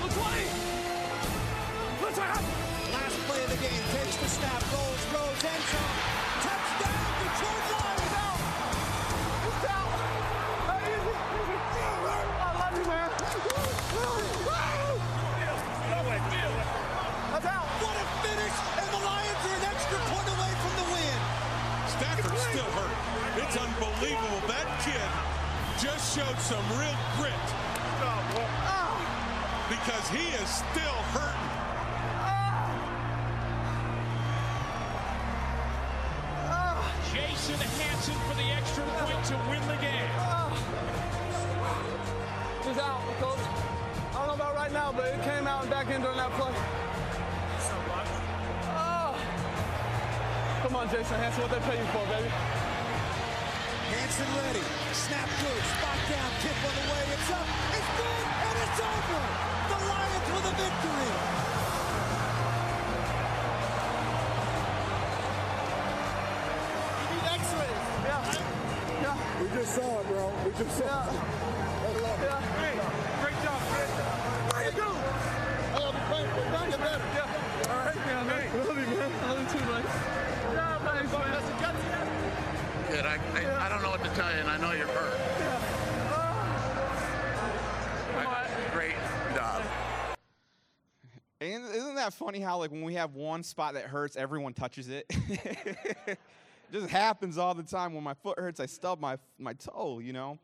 The 0.00 0.08
20. 0.08 0.48
Let's 2.00 2.16
have. 2.24 2.40
Last 2.88 3.20
play 3.28 3.44
of 3.44 3.52
the 3.52 3.60
game. 3.60 3.84
Takes 3.92 4.16
the 4.16 4.32
snap. 4.32 4.64
Rolls, 4.72 5.04
rolls, 5.12 5.44
end 5.44 5.64
zone. 5.68 5.92
Touchdown, 6.40 7.04
Detroit 7.20 7.64
Lions. 7.76 8.16
out. 8.16 8.40
It's 9.44 9.68
out. 9.68 9.92
Hey, 10.72 10.88
easy, 10.88 11.12
easy. 11.36 11.68
I 11.68 12.50
love 12.64 12.80
you, 12.80 12.86
man. 12.88 13.12
That's 17.28 17.44
out. 17.44 17.68
What 17.84 17.92
a 17.92 18.04
finish! 18.24 18.97
Stafford's 21.98 22.40
still 22.42 22.70
hurt. 22.78 22.94
It's 23.42 23.56
unbelievable. 23.56 24.40
That 24.46 24.70
kid 24.86 25.02
just 25.82 26.14
showed 26.14 26.38
some 26.38 26.62
real 26.78 26.94
grit 27.18 27.34
because 29.68 30.08
he 30.08 30.30
is 30.38 30.48
still 30.48 30.98
hurting. 31.10 31.48
Jason 37.12 37.58
Hanson 37.82 38.14
for 38.28 38.34
the 38.34 38.48
extra 38.54 38.84
point 38.84 39.24
to 39.26 39.34
win 39.50 39.60
the 39.66 39.76
game. 39.82 40.10
He's 42.62 42.78
out, 42.78 43.02
coach. 43.18 43.38
I 44.14 44.18
don't 44.18 44.28
know 44.28 44.34
about 44.34 44.54
right 44.54 44.72
now, 44.72 44.92
but 44.92 45.06
it 45.06 45.22
came 45.24 45.46
out 45.46 45.62
and 45.62 45.70
back 45.70 45.90
in 45.90 46.00
during 46.00 46.18
that 46.18 46.30
play. 46.32 46.77
Come 50.68 50.84
on, 50.84 50.88
Jason 50.90 51.16
Hanson, 51.16 51.40
what 51.40 51.50
they 51.50 51.64
pay 51.64 51.80
you 51.80 51.88
for, 51.96 52.04
baby? 52.12 52.28
Hanson 53.88 54.28
ready. 54.36 54.60
Snap 54.92 55.24
good. 55.40 55.62
Spot 55.64 55.96
down. 56.12 56.28
Kick 56.44 56.60
on 56.60 56.74
the 56.76 56.84
way. 56.92 57.04
It's 57.08 57.30
up. 57.32 57.48
It's 57.72 57.88
good. 57.96 58.24
And 58.44 58.56
it's 58.68 58.80
over. 58.84 59.22
The 59.64 59.78
Lions 59.88 60.28
with 60.28 60.44
a 60.44 60.54
victory. 60.60 61.08
You 67.00 67.16
need 67.16 67.32
x-rays. 67.32 67.84
Yeah. 68.04 68.28
Yeah. 69.08 69.16
We 69.40 69.48
just 69.56 69.72
saw 69.72 69.88
it, 69.88 70.06
bro. 70.06 70.32
We 70.44 70.50
just 70.52 70.76
saw 70.76 70.84
Yeah. 70.84 71.12
Yeah. 71.16 71.37
Good. 82.98 83.06
I, 83.06 83.14
I, 83.14 83.66
I 83.66 83.68
don't 83.68 83.80
know 83.80 83.90
what 83.90 84.02
to 84.02 84.10
tell 84.10 84.28
you, 84.28 84.38
and 84.38 84.48
I 84.48 84.56
know 84.56 84.72
you're 84.72 84.88
hurt. 84.88 85.14
Great 88.72 88.96
job. 89.36 89.62
And 91.40 91.64
isn't 91.66 91.94
that 91.94 92.12
funny 92.12 92.40
how 92.40 92.58
like 92.58 92.72
when 92.72 92.82
we 92.82 92.94
have 92.94 93.14
one 93.14 93.44
spot 93.44 93.74
that 93.74 93.84
hurts, 93.84 94.16
everyone 94.16 94.52
touches 94.52 94.88
it? 94.88 95.06
it 95.10 96.18
just 96.72 96.88
happens 96.88 97.38
all 97.38 97.54
the 97.54 97.62
time. 97.62 97.94
When 97.94 98.02
my 98.02 98.14
foot 98.14 98.36
hurts, 98.36 98.58
I 98.58 98.66
stub 98.66 98.98
my 98.98 99.16
my 99.38 99.52
toe. 99.52 100.00
You 100.00 100.12
know, 100.12 100.40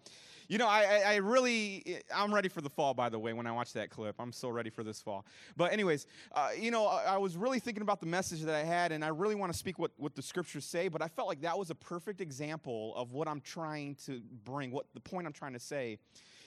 you 0.54 0.58
know. 0.58 0.68
I, 0.68 1.02
I 1.04 1.16
really 1.16 1.98
I'm 2.14 2.32
ready 2.32 2.48
for 2.48 2.60
the 2.60 2.70
fall. 2.70 2.94
By 2.94 3.08
the 3.08 3.18
way, 3.18 3.32
when 3.32 3.44
I 3.44 3.50
watch 3.50 3.72
that 3.72 3.90
clip, 3.90 4.14
I'm 4.20 4.30
so 4.30 4.48
ready 4.48 4.70
for 4.70 4.84
this 4.84 5.02
fall. 5.02 5.26
But 5.56 5.72
anyways, 5.72 6.06
uh, 6.30 6.50
you 6.56 6.70
know, 6.70 6.86
I, 6.86 7.14
I 7.14 7.16
was 7.18 7.36
really 7.36 7.58
thinking 7.58 7.82
about 7.82 7.98
the 7.98 8.06
message 8.06 8.42
that 8.42 8.54
I 8.54 8.62
had, 8.62 8.92
and 8.92 9.04
I 9.04 9.08
really 9.08 9.34
want 9.34 9.52
to 9.52 9.58
speak 9.58 9.80
what 9.80 9.90
what 9.96 10.14
the 10.14 10.22
scriptures 10.22 10.64
say. 10.64 10.86
But 10.86 11.02
I 11.02 11.08
felt 11.08 11.26
like 11.26 11.40
that 11.40 11.58
was 11.58 11.70
a 11.70 11.74
perfect 11.74 12.20
example 12.20 12.94
of 12.94 13.12
what 13.12 13.26
I'm 13.26 13.40
trying 13.40 13.96
to 14.06 14.22
bring. 14.44 14.70
What 14.70 14.86
the 14.94 15.00
point 15.00 15.26
I'm 15.26 15.32
trying 15.32 15.54
to 15.54 15.58
say. 15.58 15.98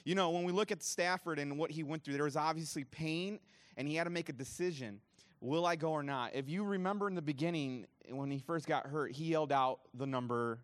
You 0.05 0.15
know, 0.15 0.29
when 0.29 0.45
we 0.45 0.53
look 0.53 0.71
at 0.71 0.81
Stafford 0.81 1.37
and 1.37 1.57
what 1.57 1.69
he 1.69 1.83
went 1.83 2.05
through, 2.05 2.13
there 2.13 2.23
was 2.23 2.37
obviously 2.37 2.85
pain, 2.85 3.41
and 3.75 3.89
he 3.89 3.95
had 3.95 4.05
to 4.05 4.09
make 4.09 4.29
a 4.29 4.33
decision. 4.33 5.01
Will 5.41 5.65
I 5.65 5.75
go 5.75 5.91
or 5.91 6.01
not? 6.01 6.33
If 6.33 6.47
you 6.47 6.63
remember 6.63 7.09
in 7.09 7.15
the 7.15 7.21
beginning, 7.21 7.87
when 8.09 8.31
he 8.31 8.39
first 8.39 8.67
got 8.67 8.87
hurt, 8.87 9.11
he 9.11 9.25
yelled 9.25 9.51
out 9.51 9.81
the 9.93 10.07
number, 10.07 10.59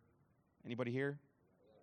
anybody 0.65 0.91
here? 0.91 1.19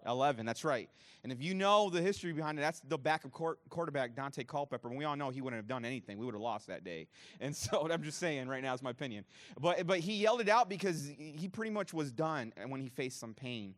11, 0.07 0.47
that's 0.47 0.65
right. 0.65 0.89
And 1.23 1.31
if 1.31 1.43
you 1.43 1.55
know 1.55 1.91
the 1.91 2.01
history 2.01 2.33
behind 2.33 2.59
it, 2.59 2.63
that's 2.63 2.81
the 2.81 2.97
backup 2.97 3.31
court, 3.31 3.59
quarterback, 3.69 4.15
Daunte 4.15 4.47
Culpepper. 4.47 4.89
And 4.89 4.97
we 4.97 5.05
all 5.05 5.17
know 5.17 5.31
he 5.31 5.43
wouldn't 5.43 5.59
have 5.59 5.69
done 5.69 5.85
anything. 5.85 6.17
We 6.17 6.25
would 6.25 6.35
have 6.35 6.43
lost 6.43 6.67
that 6.69 6.85
day. 6.85 7.09
And 7.41 7.55
so 7.55 7.89
I'm 7.91 8.03
just 8.03 8.19
saying 8.19 8.49
right 8.49 8.63
now 8.63 8.75
is 8.75 8.83
my 8.83 8.91
opinion. 8.91 9.25
But, 9.61 9.87
but 9.87 9.99
he 9.99 10.15
yelled 10.15 10.41
it 10.41 10.49
out 10.49 10.69
because 10.69 11.11
he 11.19 11.49
pretty 11.49 11.71
much 11.71 11.93
was 11.93 12.13
done 12.13 12.53
when 12.69 12.81
he 12.81 12.89
faced 12.89 13.19
some 13.19 13.35
pain 13.35 13.75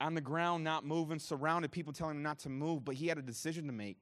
on 0.00 0.14
the 0.14 0.20
ground, 0.20 0.64
not 0.64 0.84
moving, 0.84 1.18
surrounded, 1.18 1.70
people 1.70 1.92
telling 1.92 2.16
him 2.16 2.22
not 2.22 2.38
to 2.40 2.48
move, 2.48 2.84
but 2.84 2.94
he 2.94 3.06
had 3.06 3.18
a 3.18 3.22
decision 3.22 3.66
to 3.66 3.72
make. 3.72 3.96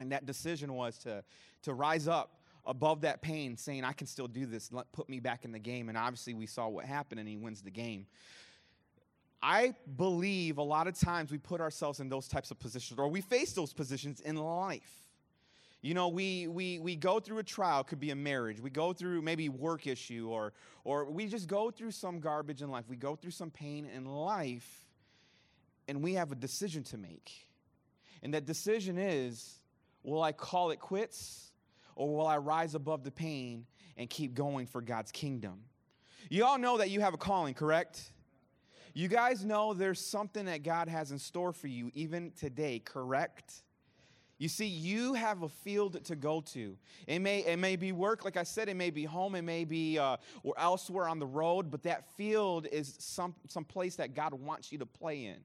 And 0.00 0.12
that 0.12 0.26
decision 0.26 0.72
was 0.74 0.98
to, 0.98 1.24
to 1.62 1.74
rise 1.74 2.08
up 2.08 2.40
above 2.64 3.00
that 3.02 3.22
pain, 3.22 3.56
saying, 3.56 3.84
I 3.84 3.92
can 3.92 4.06
still 4.06 4.28
do 4.28 4.46
this. 4.46 4.72
Let, 4.72 4.90
put 4.92 5.08
me 5.08 5.20
back 5.20 5.44
in 5.44 5.52
the 5.52 5.58
game. 5.58 5.88
And 5.88 5.98
obviously, 5.98 6.34
we 6.34 6.46
saw 6.46 6.68
what 6.68 6.84
happened, 6.84 7.20
and 7.20 7.28
he 7.28 7.36
wins 7.36 7.62
the 7.62 7.70
game. 7.70 8.06
I 9.42 9.74
believe 9.96 10.58
a 10.58 10.62
lot 10.62 10.86
of 10.86 10.98
times 10.98 11.32
we 11.32 11.38
put 11.38 11.60
ourselves 11.60 12.00
in 12.00 12.08
those 12.08 12.28
types 12.28 12.50
of 12.50 12.58
positions, 12.58 12.98
or 12.98 13.08
we 13.08 13.20
face 13.20 13.52
those 13.52 13.72
positions 13.72 14.20
in 14.20 14.36
life. 14.36 15.08
You 15.80 15.94
know, 15.94 16.08
we, 16.08 16.46
we, 16.46 16.78
we 16.78 16.94
go 16.94 17.18
through 17.18 17.38
a 17.38 17.42
trial, 17.42 17.80
it 17.80 17.88
could 17.88 17.98
be 17.98 18.10
a 18.10 18.16
marriage. 18.16 18.60
We 18.60 18.70
go 18.70 18.92
through 18.92 19.20
maybe 19.22 19.48
work 19.48 19.88
issue, 19.88 20.28
or, 20.30 20.52
or 20.84 21.10
we 21.10 21.26
just 21.26 21.48
go 21.48 21.72
through 21.72 21.90
some 21.90 22.20
garbage 22.20 22.62
in 22.62 22.70
life. 22.70 22.84
We 22.88 22.96
go 22.96 23.16
through 23.16 23.32
some 23.32 23.50
pain 23.50 23.86
in 23.86 24.04
life, 24.04 24.86
and 25.88 26.02
we 26.02 26.14
have 26.14 26.30
a 26.30 26.36
decision 26.36 26.84
to 26.84 26.96
make. 26.96 27.32
And 28.22 28.32
that 28.34 28.46
decision 28.46 28.96
is 28.96 29.58
will 30.04 30.22
I 30.22 30.30
call 30.30 30.70
it 30.70 30.78
quits, 30.78 31.50
or 31.96 32.14
will 32.16 32.26
I 32.26 32.38
rise 32.38 32.76
above 32.76 33.02
the 33.02 33.10
pain 33.10 33.66
and 33.96 34.08
keep 34.08 34.34
going 34.34 34.66
for 34.66 34.80
God's 34.80 35.12
kingdom. 35.12 35.64
You 36.30 36.44
all 36.44 36.58
know 36.58 36.78
that 36.78 36.90
you 36.90 37.00
have 37.00 37.14
a 37.14 37.18
calling, 37.18 37.54
correct? 37.54 38.12
You 38.94 39.08
guys 39.08 39.44
know 39.44 39.72
there's 39.72 40.00
something 40.00 40.44
that 40.46 40.62
God 40.62 40.88
has 40.88 41.12
in 41.12 41.18
store 41.18 41.52
for 41.52 41.66
you 41.66 41.90
even 41.94 42.32
today, 42.38 42.78
correct? 42.78 43.62
You 44.38 44.48
see, 44.48 44.66
you 44.66 45.14
have 45.14 45.42
a 45.42 45.48
field 45.48 46.04
to 46.04 46.16
go 46.16 46.40
to. 46.52 46.76
It 47.06 47.20
may, 47.20 47.44
it 47.44 47.58
may 47.58 47.76
be 47.76 47.92
work, 47.92 48.24
like 48.24 48.36
I 48.36 48.42
said, 48.42 48.68
it 48.68 48.74
may 48.74 48.90
be 48.90 49.04
home, 49.04 49.34
it 49.34 49.42
may 49.42 49.64
be 49.64 49.98
uh, 49.98 50.16
or 50.42 50.54
elsewhere 50.58 51.08
on 51.08 51.18
the 51.18 51.26
road, 51.26 51.70
but 51.70 51.84
that 51.84 52.10
field 52.16 52.66
is 52.70 52.96
some, 52.98 53.34
some 53.48 53.64
place 53.64 53.96
that 53.96 54.14
God 54.14 54.34
wants 54.34 54.72
you 54.72 54.78
to 54.78 54.86
play 54.86 55.26
in. 55.26 55.36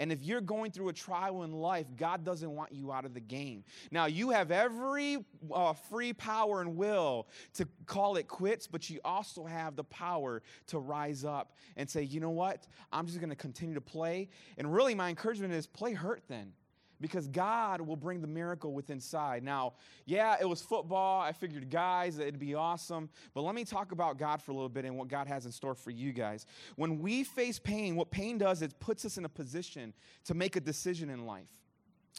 And 0.00 0.10
if 0.10 0.22
you're 0.22 0.40
going 0.40 0.72
through 0.72 0.88
a 0.88 0.94
trial 0.94 1.42
in 1.42 1.52
life, 1.52 1.84
God 1.94 2.24
doesn't 2.24 2.50
want 2.50 2.72
you 2.72 2.90
out 2.90 3.04
of 3.04 3.12
the 3.12 3.20
game. 3.20 3.64
Now, 3.90 4.06
you 4.06 4.30
have 4.30 4.50
every 4.50 5.18
uh, 5.52 5.74
free 5.74 6.14
power 6.14 6.62
and 6.62 6.74
will 6.74 7.28
to 7.52 7.68
call 7.84 8.16
it 8.16 8.26
quits, 8.26 8.66
but 8.66 8.88
you 8.88 8.98
also 9.04 9.44
have 9.44 9.76
the 9.76 9.84
power 9.84 10.42
to 10.68 10.78
rise 10.78 11.22
up 11.22 11.54
and 11.76 11.88
say, 11.88 12.02
you 12.02 12.18
know 12.18 12.30
what? 12.30 12.66
I'm 12.90 13.06
just 13.06 13.20
going 13.20 13.28
to 13.28 13.36
continue 13.36 13.74
to 13.74 13.82
play. 13.82 14.30
And 14.56 14.72
really, 14.72 14.94
my 14.94 15.10
encouragement 15.10 15.52
is 15.52 15.66
play 15.66 15.92
hurt 15.92 16.22
then 16.28 16.54
because 17.00 17.26
God 17.26 17.80
will 17.80 17.96
bring 17.96 18.20
the 18.20 18.26
miracle 18.26 18.72
within 18.72 19.00
inside. 19.00 19.42
Now, 19.42 19.72
yeah, 20.04 20.36
it 20.38 20.46
was 20.46 20.60
football. 20.60 21.22
I 21.22 21.32
figured, 21.32 21.70
guys, 21.70 22.18
it'd 22.18 22.38
be 22.38 22.54
awesome. 22.54 23.08
But 23.32 23.42
let 23.42 23.54
me 23.54 23.64
talk 23.64 23.92
about 23.92 24.18
God 24.18 24.42
for 24.42 24.52
a 24.52 24.54
little 24.54 24.68
bit 24.68 24.84
and 24.84 24.98
what 24.98 25.08
God 25.08 25.26
has 25.26 25.46
in 25.46 25.52
store 25.52 25.74
for 25.74 25.90
you 25.90 26.12
guys. 26.12 26.44
When 26.76 27.00
we 27.00 27.24
face 27.24 27.58
pain, 27.58 27.96
what 27.96 28.10
pain 28.10 28.36
does 28.36 28.60
is 28.60 28.74
puts 28.74 29.06
us 29.06 29.16
in 29.16 29.24
a 29.24 29.28
position 29.28 29.94
to 30.26 30.34
make 30.34 30.56
a 30.56 30.60
decision 30.60 31.08
in 31.08 31.24
life. 31.24 31.50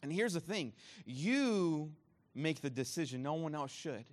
And 0.02 0.12
here's 0.12 0.34
the 0.34 0.40
thing 0.40 0.74
you 1.06 1.92
make 2.34 2.62
the 2.62 2.70
decision, 2.72 3.22
no 3.22 3.34
one 3.34 3.54
else 3.54 3.72
should, 3.72 4.06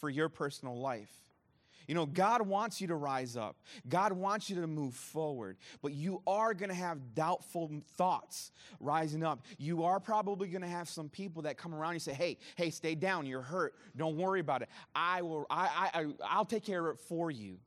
for 0.00 0.10
your 0.10 0.28
personal 0.28 0.76
life. 0.76 1.12
You 1.86 1.94
know, 1.94 2.06
God 2.06 2.42
wants 2.42 2.80
you 2.80 2.88
to 2.88 2.96
rise 2.96 3.36
up. 3.36 3.56
God 3.88 4.12
wants 4.12 4.50
you 4.50 4.56
to 4.60 4.66
move 4.66 4.94
forward. 4.94 5.56
But 5.82 5.92
you 5.92 6.22
are 6.26 6.54
going 6.54 6.68
to 6.68 6.74
have 6.74 7.14
doubtful 7.14 7.70
thoughts 7.96 8.50
rising 8.80 9.22
up. 9.22 9.44
You 9.58 9.84
are 9.84 10.00
probably 10.00 10.48
going 10.48 10.62
to 10.62 10.68
have 10.68 10.88
some 10.88 11.08
people 11.08 11.42
that 11.42 11.56
come 11.56 11.74
around 11.74 11.92
and 11.92 12.02
say, 12.02 12.14
"Hey, 12.14 12.38
hey, 12.56 12.70
stay 12.70 12.94
down. 12.94 13.26
You're 13.26 13.42
hurt. 13.42 13.74
Don't 13.96 14.16
worry 14.16 14.40
about 14.40 14.62
it. 14.62 14.68
I 14.94 15.22
will 15.22 15.46
I 15.50 15.90
I 15.94 16.06
I'll 16.28 16.44
take 16.44 16.64
care 16.64 16.86
of 16.86 16.96
it 16.96 17.00
for 17.00 17.30
you." 17.30 17.58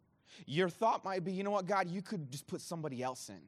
Your 0.45 0.69
thought 0.69 1.03
might 1.03 1.23
be, 1.23 1.31
"You 1.31 1.43
know 1.43 1.51
what, 1.51 1.65
God, 1.65 1.89
you 1.89 2.01
could 2.01 2.31
just 2.31 2.47
put 2.47 2.61
somebody 2.61 3.01
else 3.03 3.29
in. 3.29 3.41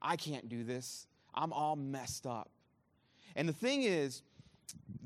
I 0.00 0.16
can't 0.16 0.48
do 0.48 0.64
this. 0.64 1.06
I'm 1.34 1.52
all 1.52 1.76
messed 1.76 2.26
up." 2.26 2.50
And 3.36 3.48
the 3.48 3.52
thing 3.52 3.82
is, 3.82 4.22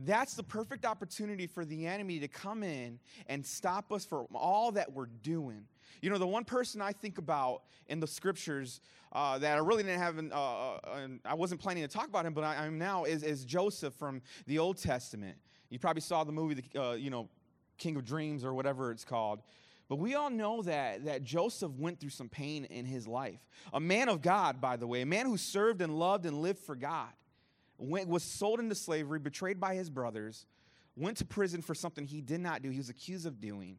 that's 0.05 0.35
the 0.35 0.43
perfect 0.43 0.85
opportunity 0.85 1.47
for 1.47 1.65
the 1.65 1.87
enemy 1.87 2.19
to 2.21 2.29
come 2.29 2.63
in 2.63 2.99
and 3.27 3.45
stop 3.45 3.93
us 3.93 4.05
from 4.05 4.27
all 4.35 4.73
that 4.73 4.93
we're 4.93 5.07
doing. 5.23 5.65
You 6.01 6.11
know, 6.11 6.19
the 6.19 6.27
one 6.27 6.45
person 6.45 6.81
I 6.81 6.93
think 6.93 7.19
about 7.19 7.63
in 7.89 8.01
the 8.01 8.07
scriptures 8.07 8.81
uh, 9.13 9.39
that 9.39 9.57
I 9.57 9.61
really 9.61 9.83
didn't 9.83 10.01
have, 10.01 10.19
an, 10.19 10.33
uh, 10.33 10.75
uh, 10.75 11.09
I 11.25 11.35
wasn't 11.35 11.61
planning 11.61 11.83
to 11.83 11.89
talk 11.89 12.07
about 12.07 12.25
him, 12.27 12.35
but 12.35 12.45
I, 12.45 12.67
am 12.67 12.79
now, 12.79 13.05
is, 13.05 13.23
is 13.23 13.45
Joseph 13.45 13.95
from 13.95 14.23
the 14.47 14.59
Old 14.59 14.79
Testament. 14.79 15.37
You 15.71 15.79
probably 15.79 16.03
saw 16.03 16.25
the 16.25 16.33
movie, 16.33 16.63
the, 16.73 16.83
uh, 16.83 16.93
you 16.93 17.11
know, 17.11 17.29
King 17.79 17.97
of 17.97 18.05
Dreams 18.05 18.45
or 18.45 18.55
whatever 18.55 18.91
it's 18.91 19.05
called. 19.05 19.41
But 19.89 19.97
we 19.97 20.15
all 20.15 20.31
know 20.31 20.63
that, 20.63 21.07
that 21.07 21.25
Joseph 21.25 21.73
went 21.73 21.99
through 21.99 22.11
some 22.11 22.29
pain 22.29 22.67
in 22.67 22.85
his 22.85 23.09
life. 23.09 23.41
A 23.73 23.81
man 23.81 24.09
of 24.09 24.21
God, 24.21 24.61
by 24.61 24.77
the 24.77 24.87
way, 24.87 25.01
a 25.01 25.07
man 25.07 25.25
who 25.25 25.39
served 25.39 25.81
and 25.81 25.99
loved 25.99 26.27
and 26.27 26.43
lived 26.43 26.59
for 26.59 26.77
God 26.77 27.09
went, 27.79 28.09
was 28.09 28.23
sold 28.23 28.61
into 28.61 28.75
slavery, 28.75 29.19
betrayed 29.19 29.61
by 29.61 29.75
his 29.75 29.91
brothers, 29.91 30.47
went 30.97 31.17
to 31.19 31.25
prison 31.25 31.63
for 31.63 31.75
something 31.75 32.07
he 32.07 32.21
did 32.21 32.41
not 32.41 32.63
do, 32.63 32.71
he 32.71 32.79
was 32.79 32.91
accused 32.91 33.27
of 33.27 33.41
doing. 33.41 33.79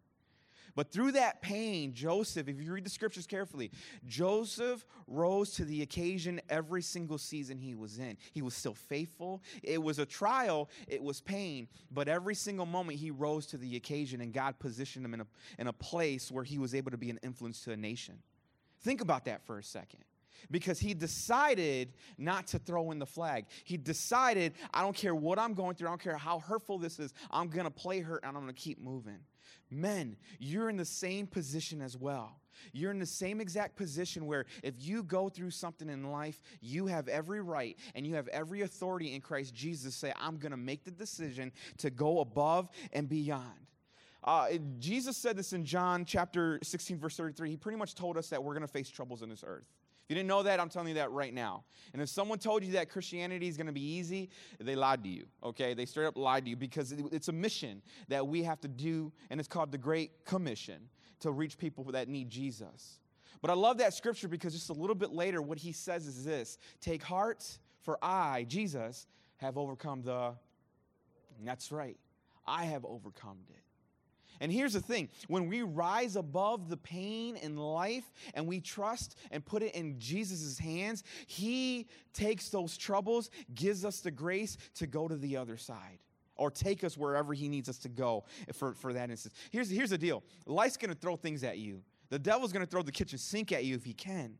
But 0.75 0.91
through 0.91 1.13
that 1.13 1.41
pain, 1.41 1.93
Joseph, 1.93 2.47
if 2.47 2.61
you 2.61 2.71
read 2.71 2.85
the 2.85 2.89
scriptures 2.89 3.27
carefully, 3.27 3.71
Joseph 4.05 4.85
rose 5.07 5.51
to 5.55 5.65
the 5.65 5.81
occasion 5.81 6.39
every 6.47 6.81
single 6.81 7.17
season 7.17 7.57
he 7.57 7.75
was 7.75 7.97
in. 7.97 8.17
He 8.31 8.41
was 8.41 8.53
still 8.53 8.75
faithful. 8.75 9.41
It 9.63 9.81
was 9.81 9.99
a 9.99 10.05
trial, 10.05 10.69
it 10.87 11.01
was 11.01 11.21
pain, 11.21 11.67
but 11.91 12.07
every 12.07 12.35
single 12.35 12.65
moment 12.65 12.99
he 12.99 13.11
rose 13.11 13.45
to 13.47 13.57
the 13.57 13.75
occasion 13.75 14.21
and 14.21 14.31
God 14.31 14.59
positioned 14.59 15.03
him 15.03 15.13
in 15.13 15.21
a, 15.21 15.27
in 15.57 15.67
a 15.67 15.73
place 15.73 16.31
where 16.31 16.43
he 16.43 16.57
was 16.57 16.75
able 16.75 16.91
to 16.91 16.97
be 16.97 17.09
an 17.09 17.19
influence 17.23 17.61
to 17.63 17.71
a 17.71 17.77
nation. 17.77 18.19
Think 18.81 19.01
about 19.01 19.25
that 19.25 19.45
for 19.45 19.57
a 19.57 19.63
second 19.63 20.03
because 20.51 20.79
he 20.79 20.93
decided 20.93 21.93
not 22.17 22.47
to 22.47 22.59
throw 22.59 22.91
in 22.91 22.99
the 22.99 23.05
flag. 23.05 23.45
He 23.63 23.77
decided, 23.77 24.53
I 24.73 24.81
don't 24.81 24.95
care 24.95 25.15
what 25.15 25.39
I'm 25.39 25.53
going 25.53 25.75
through, 25.75 25.87
I 25.87 25.91
don't 25.91 26.01
care 26.01 26.17
how 26.17 26.39
hurtful 26.39 26.77
this 26.77 26.99
is, 26.99 27.13
I'm 27.31 27.49
going 27.49 27.65
to 27.65 27.71
play 27.71 28.01
hurt 28.01 28.23
and 28.23 28.35
I'm 28.35 28.43
going 28.43 28.53
to 28.53 28.61
keep 28.61 28.81
moving. 28.81 29.19
Men, 29.71 30.17
you're 30.39 30.69
in 30.69 30.77
the 30.77 30.85
same 30.85 31.27
position 31.27 31.81
as 31.81 31.95
well. 31.95 32.39
You're 32.73 32.91
in 32.91 32.99
the 32.99 33.05
same 33.05 33.39
exact 33.39 33.75
position 33.75 34.25
where 34.25 34.45
if 34.63 34.73
you 34.77 35.03
go 35.03 35.29
through 35.29 35.51
something 35.51 35.89
in 35.89 36.11
life, 36.11 36.41
you 36.61 36.87
have 36.87 37.07
every 37.07 37.41
right 37.41 37.77
and 37.95 38.05
you 38.05 38.15
have 38.15 38.27
every 38.29 38.61
authority 38.61 39.13
in 39.13 39.21
Christ 39.21 39.53
Jesus 39.53 39.95
say, 39.95 40.11
I'm 40.19 40.37
going 40.37 40.51
to 40.51 40.57
make 40.57 40.83
the 40.83 40.91
decision 40.91 41.51
to 41.77 41.89
go 41.89 42.19
above 42.19 42.69
and 42.91 43.07
beyond. 43.07 43.67
Uh, 44.23 44.47
Jesus 44.79 45.15
said 45.15 45.37
this 45.37 45.53
in 45.53 45.63
John 45.63 46.03
chapter 46.03 46.59
16, 46.61 46.97
verse 46.97 47.15
33. 47.15 47.51
He 47.51 47.57
pretty 47.57 47.77
much 47.77 47.95
told 47.95 48.17
us 48.17 48.27
that 48.29 48.43
we're 48.43 48.53
going 48.53 48.67
to 48.67 48.71
face 48.71 48.89
troubles 48.89 49.21
in 49.21 49.29
this 49.29 49.43
earth 49.47 49.65
you 50.09 50.15
didn't 50.15 50.27
know 50.27 50.41
that, 50.41 50.59
I'm 50.59 50.69
telling 50.69 50.89
you 50.89 50.95
that 50.95 51.11
right 51.11 51.33
now. 51.33 51.63
And 51.93 52.01
if 52.01 52.09
someone 52.09 52.39
told 52.39 52.63
you 52.63 52.73
that 52.73 52.89
Christianity 52.89 53.47
is 53.47 53.57
going 53.57 53.67
to 53.67 53.73
be 53.73 53.95
easy, 53.97 54.31
they 54.59 54.75
lied 54.75 55.03
to 55.03 55.09
you, 55.09 55.27
okay? 55.43 55.75
They 55.75 55.85
straight 55.85 56.07
up 56.07 56.17
lied 56.17 56.45
to 56.45 56.49
you 56.49 56.55
because 56.55 56.91
it's 56.91 57.27
a 57.27 57.31
mission 57.31 57.83
that 58.07 58.27
we 58.27 58.41
have 58.43 58.59
to 58.61 58.67
do, 58.67 59.11
and 59.29 59.39
it's 59.39 59.47
called 59.47 59.71
the 59.71 59.77
Great 59.77 60.25
Commission 60.25 60.89
to 61.19 61.31
reach 61.31 61.59
people 61.59 61.83
that 61.83 62.07
need 62.07 62.29
Jesus. 62.29 62.99
But 63.41 63.51
I 63.51 63.53
love 63.53 63.77
that 63.77 63.93
scripture 63.93 64.27
because 64.27 64.53
just 64.53 64.69
a 64.69 64.73
little 64.73 64.95
bit 64.95 65.11
later, 65.11 65.41
what 65.41 65.59
he 65.59 65.71
says 65.71 66.07
is 66.07 66.25
this 66.25 66.57
Take 66.81 67.03
heart, 67.03 67.45
for 67.81 67.97
I, 68.01 68.45
Jesus, 68.47 69.05
have 69.37 69.57
overcome 69.57 70.01
the. 70.01 70.33
that's 71.43 71.71
right, 71.71 71.97
I 72.47 72.65
have 72.65 72.83
overcome 72.83 73.37
it. 73.49 73.68
And 74.39 74.51
here's 74.51 74.73
the 74.73 74.81
thing 74.81 75.09
when 75.27 75.47
we 75.47 75.61
rise 75.61 76.15
above 76.15 76.69
the 76.69 76.77
pain 76.77 77.35
in 77.35 77.57
life 77.57 78.11
and 78.33 78.47
we 78.47 78.61
trust 78.61 79.15
and 79.31 79.45
put 79.45 79.63
it 79.63 79.75
in 79.75 79.99
Jesus' 79.99 80.57
hands, 80.57 81.03
He 81.27 81.87
takes 82.13 82.49
those 82.49 82.77
troubles, 82.77 83.29
gives 83.53 83.83
us 83.85 83.99
the 83.99 84.11
grace 84.11 84.57
to 84.75 84.87
go 84.87 85.07
to 85.07 85.15
the 85.15 85.37
other 85.37 85.57
side 85.57 85.99
or 86.35 86.49
take 86.49 86.83
us 86.83 86.97
wherever 86.97 87.33
He 87.33 87.49
needs 87.49 87.67
us 87.67 87.77
to 87.79 87.89
go 87.89 88.23
for, 88.53 88.73
for 88.73 88.93
that 88.93 89.09
instance. 89.09 89.35
Here's, 89.51 89.69
here's 89.69 89.89
the 89.89 89.97
deal 89.97 90.23
life's 90.45 90.77
going 90.77 90.93
to 90.93 90.99
throw 90.99 91.15
things 91.15 91.43
at 91.43 91.57
you, 91.57 91.81
the 92.09 92.19
devil's 92.19 92.51
going 92.51 92.65
to 92.65 92.69
throw 92.69 92.81
the 92.81 92.91
kitchen 92.91 93.19
sink 93.19 93.51
at 93.51 93.65
you 93.65 93.75
if 93.75 93.85
he 93.85 93.93
can. 93.93 94.37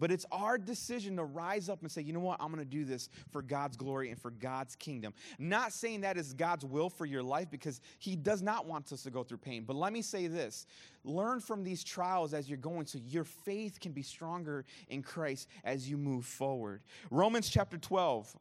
But 0.00 0.10
it's 0.10 0.24
our 0.32 0.58
decision 0.58 1.16
to 1.16 1.24
rise 1.24 1.68
up 1.68 1.82
and 1.82 1.90
say, 1.90 2.00
you 2.00 2.14
know 2.14 2.20
what, 2.20 2.38
I'm 2.40 2.50
going 2.50 2.64
to 2.64 2.68
do 2.68 2.84
this 2.84 3.10
for 3.30 3.42
God's 3.42 3.76
glory 3.76 4.10
and 4.10 4.20
for 4.20 4.30
God's 4.30 4.74
kingdom. 4.74 5.12
not 5.38 5.72
saying 5.72 6.00
that 6.00 6.16
is 6.16 6.32
God's 6.32 6.64
will 6.64 6.88
for 6.88 7.04
your 7.04 7.22
life 7.22 7.50
because 7.50 7.80
He 7.98 8.16
does 8.16 8.40
not 8.42 8.66
want 8.66 8.90
us 8.92 9.02
to 9.02 9.10
go 9.10 9.22
through 9.22 9.38
pain. 9.38 9.64
But 9.64 9.76
let 9.76 9.92
me 9.92 10.02
say 10.02 10.26
this 10.26 10.66
learn 11.04 11.40
from 11.40 11.62
these 11.62 11.84
trials 11.84 12.34
as 12.34 12.48
you're 12.48 12.58
going 12.58 12.86
so 12.86 12.98
your 13.06 13.24
faith 13.24 13.78
can 13.78 13.92
be 13.92 14.02
stronger 14.02 14.64
in 14.88 15.02
Christ 15.02 15.48
as 15.64 15.88
you 15.88 15.96
move 15.98 16.24
forward. 16.24 16.82
Romans 17.10 17.48
chapter 17.48 17.76
12. 17.76 18.36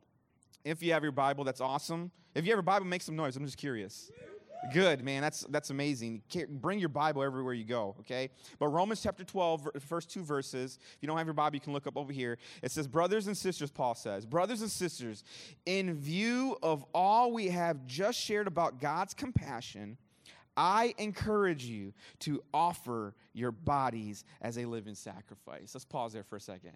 If 0.63 0.81
you 0.81 0.93
have 0.93 1.03
your 1.03 1.11
Bible, 1.11 1.43
that's 1.43 1.61
awesome. 1.61 2.11
If 2.35 2.45
you 2.45 2.51
have 2.51 2.59
a 2.59 2.63
Bible, 2.63 2.85
make 2.85 3.01
some 3.01 3.15
noise. 3.15 3.35
I'm 3.35 3.45
just 3.45 3.57
curious. 3.57 4.11
Good, 4.73 5.03
man. 5.03 5.21
That's 5.21 5.41
that's 5.49 5.69
amazing. 5.69 6.21
Bring 6.49 6.79
your 6.79 6.89
Bible 6.89 7.23
everywhere 7.23 7.53
you 7.53 7.63
go, 7.63 7.95
okay? 8.01 8.29
But 8.59 8.67
Romans 8.67 9.01
chapter 9.01 9.23
12, 9.23 9.69
first 9.79 10.11
two 10.11 10.23
verses. 10.23 10.79
If 10.81 10.97
you 11.01 11.07
don't 11.07 11.17
have 11.17 11.27
your 11.27 11.33
Bible, 11.33 11.55
you 11.55 11.61
can 11.61 11.71
look 11.71 11.87
up 11.87 11.95
over 11.95 12.11
here. 12.11 12.37
It 12.61 12.71
says, 12.71 12.87
Brothers 12.87 13.27
and 13.27 13.37
sisters, 13.37 13.71
Paul 13.71 13.95
says, 13.95 14.25
Brothers 14.25 14.61
and 14.61 14.69
sisters, 14.69 15.23
in 15.65 15.95
view 15.95 16.57
of 16.61 16.83
all 16.93 17.31
we 17.31 17.47
have 17.47 17.87
just 17.87 18.19
shared 18.19 18.47
about 18.47 18.81
God's 18.81 19.13
compassion, 19.13 19.97
I 20.57 20.93
encourage 20.97 21.63
you 21.63 21.93
to 22.19 22.43
offer 22.53 23.15
your 23.33 23.53
bodies 23.53 24.25
as 24.41 24.57
a 24.57 24.65
living 24.65 24.95
sacrifice. 24.95 25.71
Let's 25.73 25.85
pause 25.85 26.11
there 26.11 26.23
for 26.23 26.35
a 26.35 26.41
second. 26.41 26.73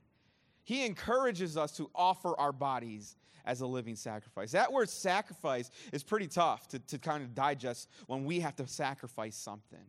He 0.63 0.85
encourages 0.85 1.57
us 1.57 1.71
to 1.73 1.89
offer 1.93 2.37
our 2.39 2.51
bodies 2.51 3.15
as 3.45 3.61
a 3.61 3.67
living 3.67 3.95
sacrifice. 3.95 4.51
That 4.51 4.71
word 4.71 4.89
sacrifice 4.89 5.69
is 5.91 6.03
pretty 6.03 6.27
tough 6.27 6.67
to, 6.69 6.79
to 6.79 6.97
kind 6.97 7.23
of 7.23 7.35
digest 7.35 7.89
when 8.07 8.25
we 8.25 8.39
have 8.39 8.55
to 8.57 8.67
sacrifice 8.67 9.35
something. 9.35 9.85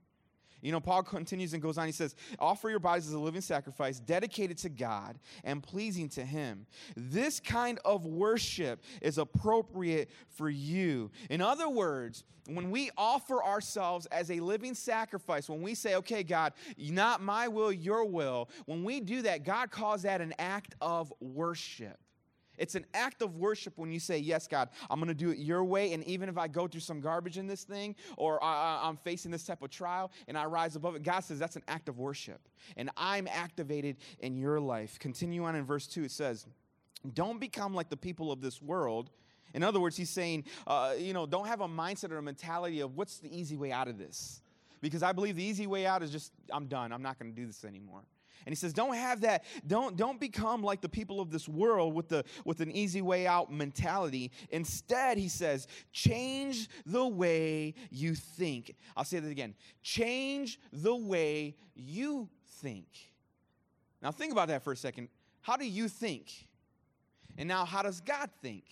You 0.65 0.73
know, 0.73 0.81
Paul 0.81 1.03
continues 1.03 1.53
and 1.53 1.63
goes 1.63 1.77
on. 1.77 1.85
He 1.85 1.93
says, 1.93 2.17
Offer 2.39 2.71
your 2.71 2.79
bodies 2.79 3.07
as 3.07 3.13
a 3.13 3.19
living 3.19 3.43
sacrifice, 3.43 4.01
dedicated 4.01 4.57
to 4.59 4.71
God 4.71 5.19
and 5.45 5.63
pleasing 5.63 6.09
to 6.11 6.25
Him. 6.25 6.67
This 6.97 7.39
kind 7.39 7.79
of 7.85 8.07
worship 8.07 8.83
is 9.03 9.19
appropriate 9.19 10.11
for 10.31 10.49
you. 10.49 11.11
In 11.29 11.43
other 11.43 11.69
words, 11.69 12.25
when 12.47 12.71
we 12.71 12.91
offer 12.97 13.45
ourselves 13.45 14.07
as 14.07 14.31
a 14.31 14.41
living 14.41 14.75
sacrifice, 14.75 15.51
when 15.51 15.61
we 15.61 15.75
say, 15.75 15.97
Okay, 15.97 16.23
God, 16.23 16.55
not 16.79 17.21
my 17.21 17.47
will, 17.47 17.71
your 17.71 18.07
will, 18.07 18.49
when 18.65 18.85
we 18.85 19.01
do 19.01 19.21
that, 19.21 19.45
God 19.45 19.71
calls 19.71 20.03
that 20.03 20.23
an 20.23 20.33
act 20.39 20.75
of 20.81 21.13
worship. 21.21 21.99
It's 22.59 22.75
an 22.75 22.87
act 22.95 23.23
of 23.23 23.37
worship 23.37 23.75
when 23.77 23.91
you 23.91 24.01
say, 24.01 24.19
Yes, 24.19 24.47
God, 24.47 24.69
I'm 24.91 24.99
going 24.99 25.09
to 25.09 25.15
do 25.15 25.31
it 25.31 25.39
your 25.39 25.65
way. 25.65 25.93
And 25.93 26.05
even 26.05 26.29
if 26.29 26.39
I 26.39 26.49
go 26.49 26.67
through 26.67 26.81
some 26.81 27.01
garbage 27.01 27.39
in 27.39 27.47
this 27.47 27.65
thing 27.65 27.95
or 28.17 28.43
I, 28.43 28.89
am 28.89 28.97
facing 28.97 29.31
this 29.31 29.45
type 29.45 29.63
of 29.63 29.71
trial 29.71 30.13
and 30.29 30.37
I 30.39 30.45
rise 30.45 30.77
above 30.77 30.97
it, 30.97 31.03
God 31.03 31.21
says 31.21 31.39
that's 31.39 31.57
an 31.57 31.65
act 31.69 31.89
of 31.89 31.99
worship. 31.99 32.49
And 32.77 32.91
I'm 32.97 33.29
activated 33.29 33.97
in 34.21 34.37
your 34.37 34.61
life. 34.61 34.99
Continue 34.99 35.45
on 35.45 35.57
in 35.57 35.65
verse 35.65 35.87
2. 35.87 36.05
It 36.05 36.11
says, 36.11 36.47
Don't 37.15 37.41
become 37.41 37.75
like 37.75 37.89
the 37.89 37.97
people 37.97 38.33
of 38.33 38.41
this 38.41 38.63
world. 38.63 39.11
In 39.55 39.63
other 39.63 39.79
words, 39.79 39.97
he's 39.97 40.11
saying, 40.11 40.45
uh, 40.67 40.95
you 40.99 41.13
know, 41.13 41.27
don't 41.27 41.47
have 41.47 41.61
a 41.61 41.69
mindset 41.69 42.11
or 42.11 42.19
a 42.19 42.23
mentality 42.23 42.81
of 42.81 42.97
what's 42.97 43.19
the 43.19 43.35
easy 43.37 43.57
way 43.57 43.71
out 43.71 43.87
of 43.87 43.99
this. 43.99 44.41
Because 44.81 45.03
I 45.03 45.13
believe 45.13 45.37
the 45.37 45.45
easy 45.45 45.67
way 45.67 45.87
out 45.87 46.03
is 46.03 46.11
just, 46.11 46.33
I'm 46.51 46.67
done. 46.67 46.93
I'm 46.93 47.03
not 47.03 47.19
going 47.19 47.33
to 47.33 47.41
do 47.41 47.47
this 47.47 47.65
anymore. 47.65 48.03
And 48.47 48.53
he 48.53 48.57
says, 48.57 48.73
don't 48.73 48.95
have 48.95 49.23
that, 49.23 49.45
don't, 49.67 49.97
don't 49.97 50.21
become 50.21 50.63
like 50.63 50.81
the 50.81 50.89
people 50.89 51.21
of 51.21 51.31
this 51.31 51.49
world 51.49 51.95
with, 51.95 52.09
the, 52.09 52.25
with 52.45 52.61
an 52.61 52.71
easy 52.71 53.03
way 53.03 53.27
out 53.27 53.53
mentality. 53.53 54.31
Instead, 54.51 55.19
he 55.19 55.29
says, 55.29 55.67
change 55.93 56.69
the 56.85 57.07
way 57.07 57.75
you 57.91 58.15
think. 58.15 58.75
I'll 58.97 59.05
say 59.05 59.19
that 59.19 59.31
again. 59.31 59.55
Change 59.83 60.59
the 60.73 60.95
way 60.95 61.57
you 61.75 62.29
think. 62.61 62.87
Now, 64.03 64.11
think 64.11 64.33
about 64.33 64.49
that 64.49 64.63
for 64.63 64.73
a 64.73 64.77
second. 64.77 65.09
How 65.41 65.57
do 65.57 65.67
you 65.67 65.89
think? 65.89 66.31
And 67.39 67.49
now, 67.49 67.65
how 67.65 67.83
does 67.83 68.01
God 68.01 68.31
think? 68.43 68.65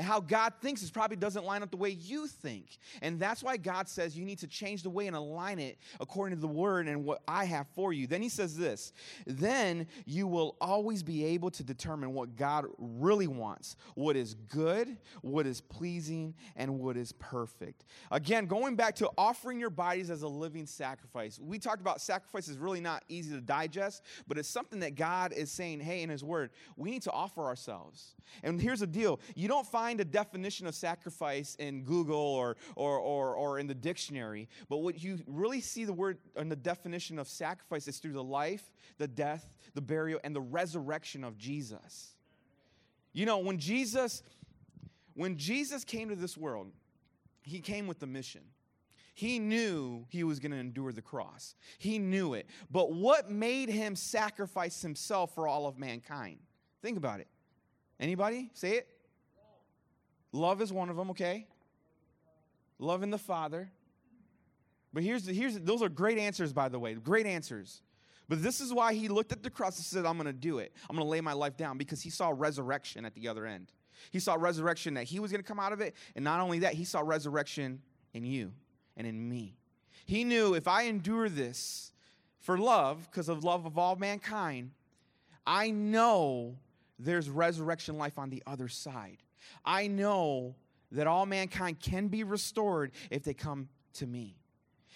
How 0.00 0.20
God 0.20 0.54
thinks 0.60 0.82
is 0.82 0.90
probably 0.90 1.16
doesn't 1.16 1.44
line 1.44 1.62
up 1.62 1.70
the 1.70 1.76
way 1.76 1.90
you 1.90 2.26
think. 2.26 2.78
And 3.02 3.18
that's 3.18 3.42
why 3.42 3.56
God 3.56 3.88
says 3.88 4.16
you 4.16 4.24
need 4.24 4.38
to 4.40 4.46
change 4.46 4.82
the 4.82 4.90
way 4.90 5.06
and 5.06 5.16
align 5.16 5.58
it 5.58 5.78
according 6.00 6.36
to 6.36 6.40
the 6.40 6.48
word 6.48 6.88
and 6.88 7.04
what 7.04 7.22
I 7.26 7.44
have 7.44 7.66
for 7.74 7.92
you. 7.92 8.06
Then 8.06 8.22
he 8.22 8.28
says 8.28 8.56
this 8.56 8.92
then 9.26 9.86
you 10.06 10.26
will 10.26 10.56
always 10.60 11.02
be 11.02 11.24
able 11.24 11.50
to 11.52 11.62
determine 11.62 12.12
what 12.14 12.36
God 12.36 12.66
really 12.78 13.26
wants, 13.26 13.76
what 13.94 14.16
is 14.16 14.34
good, 14.34 14.96
what 15.22 15.46
is 15.46 15.60
pleasing, 15.60 16.34
and 16.56 16.78
what 16.78 16.96
is 16.96 17.12
perfect. 17.12 17.84
Again, 18.10 18.46
going 18.46 18.76
back 18.76 18.96
to 18.96 19.10
offering 19.16 19.60
your 19.60 19.70
bodies 19.70 20.10
as 20.10 20.22
a 20.22 20.28
living 20.28 20.66
sacrifice. 20.66 21.38
We 21.40 21.58
talked 21.58 21.80
about 21.80 22.00
sacrifice 22.00 22.48
is 22.48 22.58
really 22.58 22.80
not 22.80 23.04
easy 23.08 23.34
to 23.34 23.40
digest, 23.40 24.02
but 24.26 24.38
it's 24.38 24.48
something 24.48 24.80
that 24.80 24.94
God 24.94 25.32
is 25.32 25.50
saying, 25.50 25.80
hey, 25.80 26.02
in 26.02 26.10
his 26.10 26.24
word, 26.24 26.50
we 26.76 26.90
need 26.90 27.02
to 27.02 27.12
offer 27.12 27.44
ourselves. 27.44 28.14
And 28.42 28.60
here's 28.60 28.80
the 28.80 28.86
deal 28.86 29.20
you 29.34 29.48
don't 29.48 29.66
find 29.66 29.89
find 29.90 30.00
a 30.00 30.04
definition 30.04 30.68
of 30.68 30.74
sacrifice 30.76 31.56
in 31.56 31.82
Google 31.82 32.16
or, 32.16 32.56
or, 32.76 32.96
or, 32.98 33.34
or 33.34 33.58
in 33.58 33.66
the 33.66 33.74
dictionary, 33.74 34.48
but 34.68 34.78
what 34.78 35.02
you 35.02 35.18
really 35.26 35.60
see 35.60 35.84
the 35.84 35.92
word 35.92 36.18
and 36.36 36.48
the 36.48 36.54
definition 36.54 37.18
of 37.18 37.26
sacrifice 37.26 37.88
is 37.88 37.98
through 37.98 38.12
the 38.12 38.22
life, 38.22 38.70
the 38.98 39.08
death, 39.08 39.52
the 39.74 39.80
burial, 39.80 40.20
and 40.22 40.34
the 40.34 40.40
resurrection 40.40 41.24
of 41.24 41.36
Jesus. 41.36 42.14
You 43.12 43.26
know, 43.26 43.38
when 43.38 43.58
Jesus, 43.58 44.22
when 45.14 45.36
Jesus 45.36 45.82
came 45.82 46.08
to 46.10 46.14
this 46.14 46.36
world, 46.36 46.70
he 47.42 47.58
came 47.58 47.88
with 47.88 48.00
a 48.04 48.06
mission. 48.06 48.42
He 49.14 49.40
knew 49.40 50.06
he 50.08 50.22
was 50.22 50.38
going 50.38 50.52
to 50.52 50.58
endure 50.58 50.92
the 50.92 51.02
cross. 51.02 51.56
He 51.78 51.98
knew 51.98 52.34
it. 52.34 52.46
But 52.70 52.92
what 52.92 53.28
made 53.28 53.70
him 53.70 53.96
sacrifice 53.96 54.82
himself 54.82 55.34
for 55.34 55.48
all 55.48 55.66
of 55.66 55.80
mankind? 55.80 56.38
Think 56.80 56.96
about 56.96 57.18
it. 57.18 57.26
Anybody? 57.98 58.50
Say 58.54 58.76
it. 58.76 58.86
Love 60.32 60.62
is 60.62 60.72
one 60.72 60.88
of 60.88 60.96
them, 60.96 61.10
okay? 61.10 61.46
Loving 62.78 63.10
the 63.10 63.18
Father. 63.18 63.70
But 64.92 65.02
here's, 65.02 65.24
the, 65.24 65.32
here's 65.32 65.58
those 65.58 65.82
are 65.82 65.88
great 65.88 66.18
answers, 66.18 66.52
by 66.52 66.68
the 66.68 66.78
way, 66.78 66.94
great 66.94 67.26
answers. 67.26 67.82
But 68.28 68.42
this 68.42 68.60
is 68.60 68.72
why 68.72 68.94
he 68.94 69.08
looked 69.08 69.32
at 69.32 69.42
the 69.42 69.50
cross 69.50 69.76
and 69.76 69.84
said, 69.84 70.06
I'm 70.06 70.14
going 70.14 70.26
to 70.26 70.32
do 70.32 70.58
it. 70.58 70.72
I'm 70.88 70.94
going 70.94 71.04
to 71.04 71.10
lay 71.10 71.20
my 71.20 71.32
life 71.32 71.56
down 71.56 71.78
because 71.78 72.00
he 72.00 72.10
saw 72.10 72.32
resurrection 72.34 73.04
at 73.04 73.14
the 73.14 73.26
other 73.26 73.44
end. 73.44 73.72
He 74.12 74.20
saw 74.20 74.34
resurrection 74.34 74.94
that 74.94 75.04
he 75.04 75.18
was 75.18 75.32
going 75.32 75.42
to 75.42 75.46
come 75.46 75.58
out 75.58 75.72
of 75.72 75.80
it. 75.80 75.94
And 76.14 76.24
not 76.24 76.40
only 76.40 76.60
that, 76.60 76.74
he 76.74 76.84
saw 76.84 77.00
resurrection 77.00 77.82
in 78.14 78.24
you 78.24 78.52
and 78.96 79.06
in 79.06 79.28
me. 79.28 79.56
He 80.06 80.22
knew 80.24 80.54
if 80.54 80.68
I 80.68 80.82
endure 80.82 81.28
this 81.28 81.92
for 82.38 82.56
love, 82.56 83.08
because 83.10 83.28
of 83.28 83.44
love 83.44 83.66
of 83.66 83.78
all 83.78 83.96
mankind, 83.96 84.70
I 85.46 85.70
know 85.70 86.56
there's 86.98 87.28
resurrection 87.28 87.98
life 87.98 88.18
on 88.18 88.30
the 88.30 88.42
other 88.46 88.68
side. 88.68 89.18
I 89.64 89.86
know 89.86 90.56
that 90.92 91.06
all 91.06 91.26
mankind 91.26 91.80
can 91.80 92.08
be 92.08 92.24
restored 92.24 92.92
if 93.10 93.22
they 93.22 93.34
come 93.34 93.68
to 93.94 94.06
me. 94.06 94.36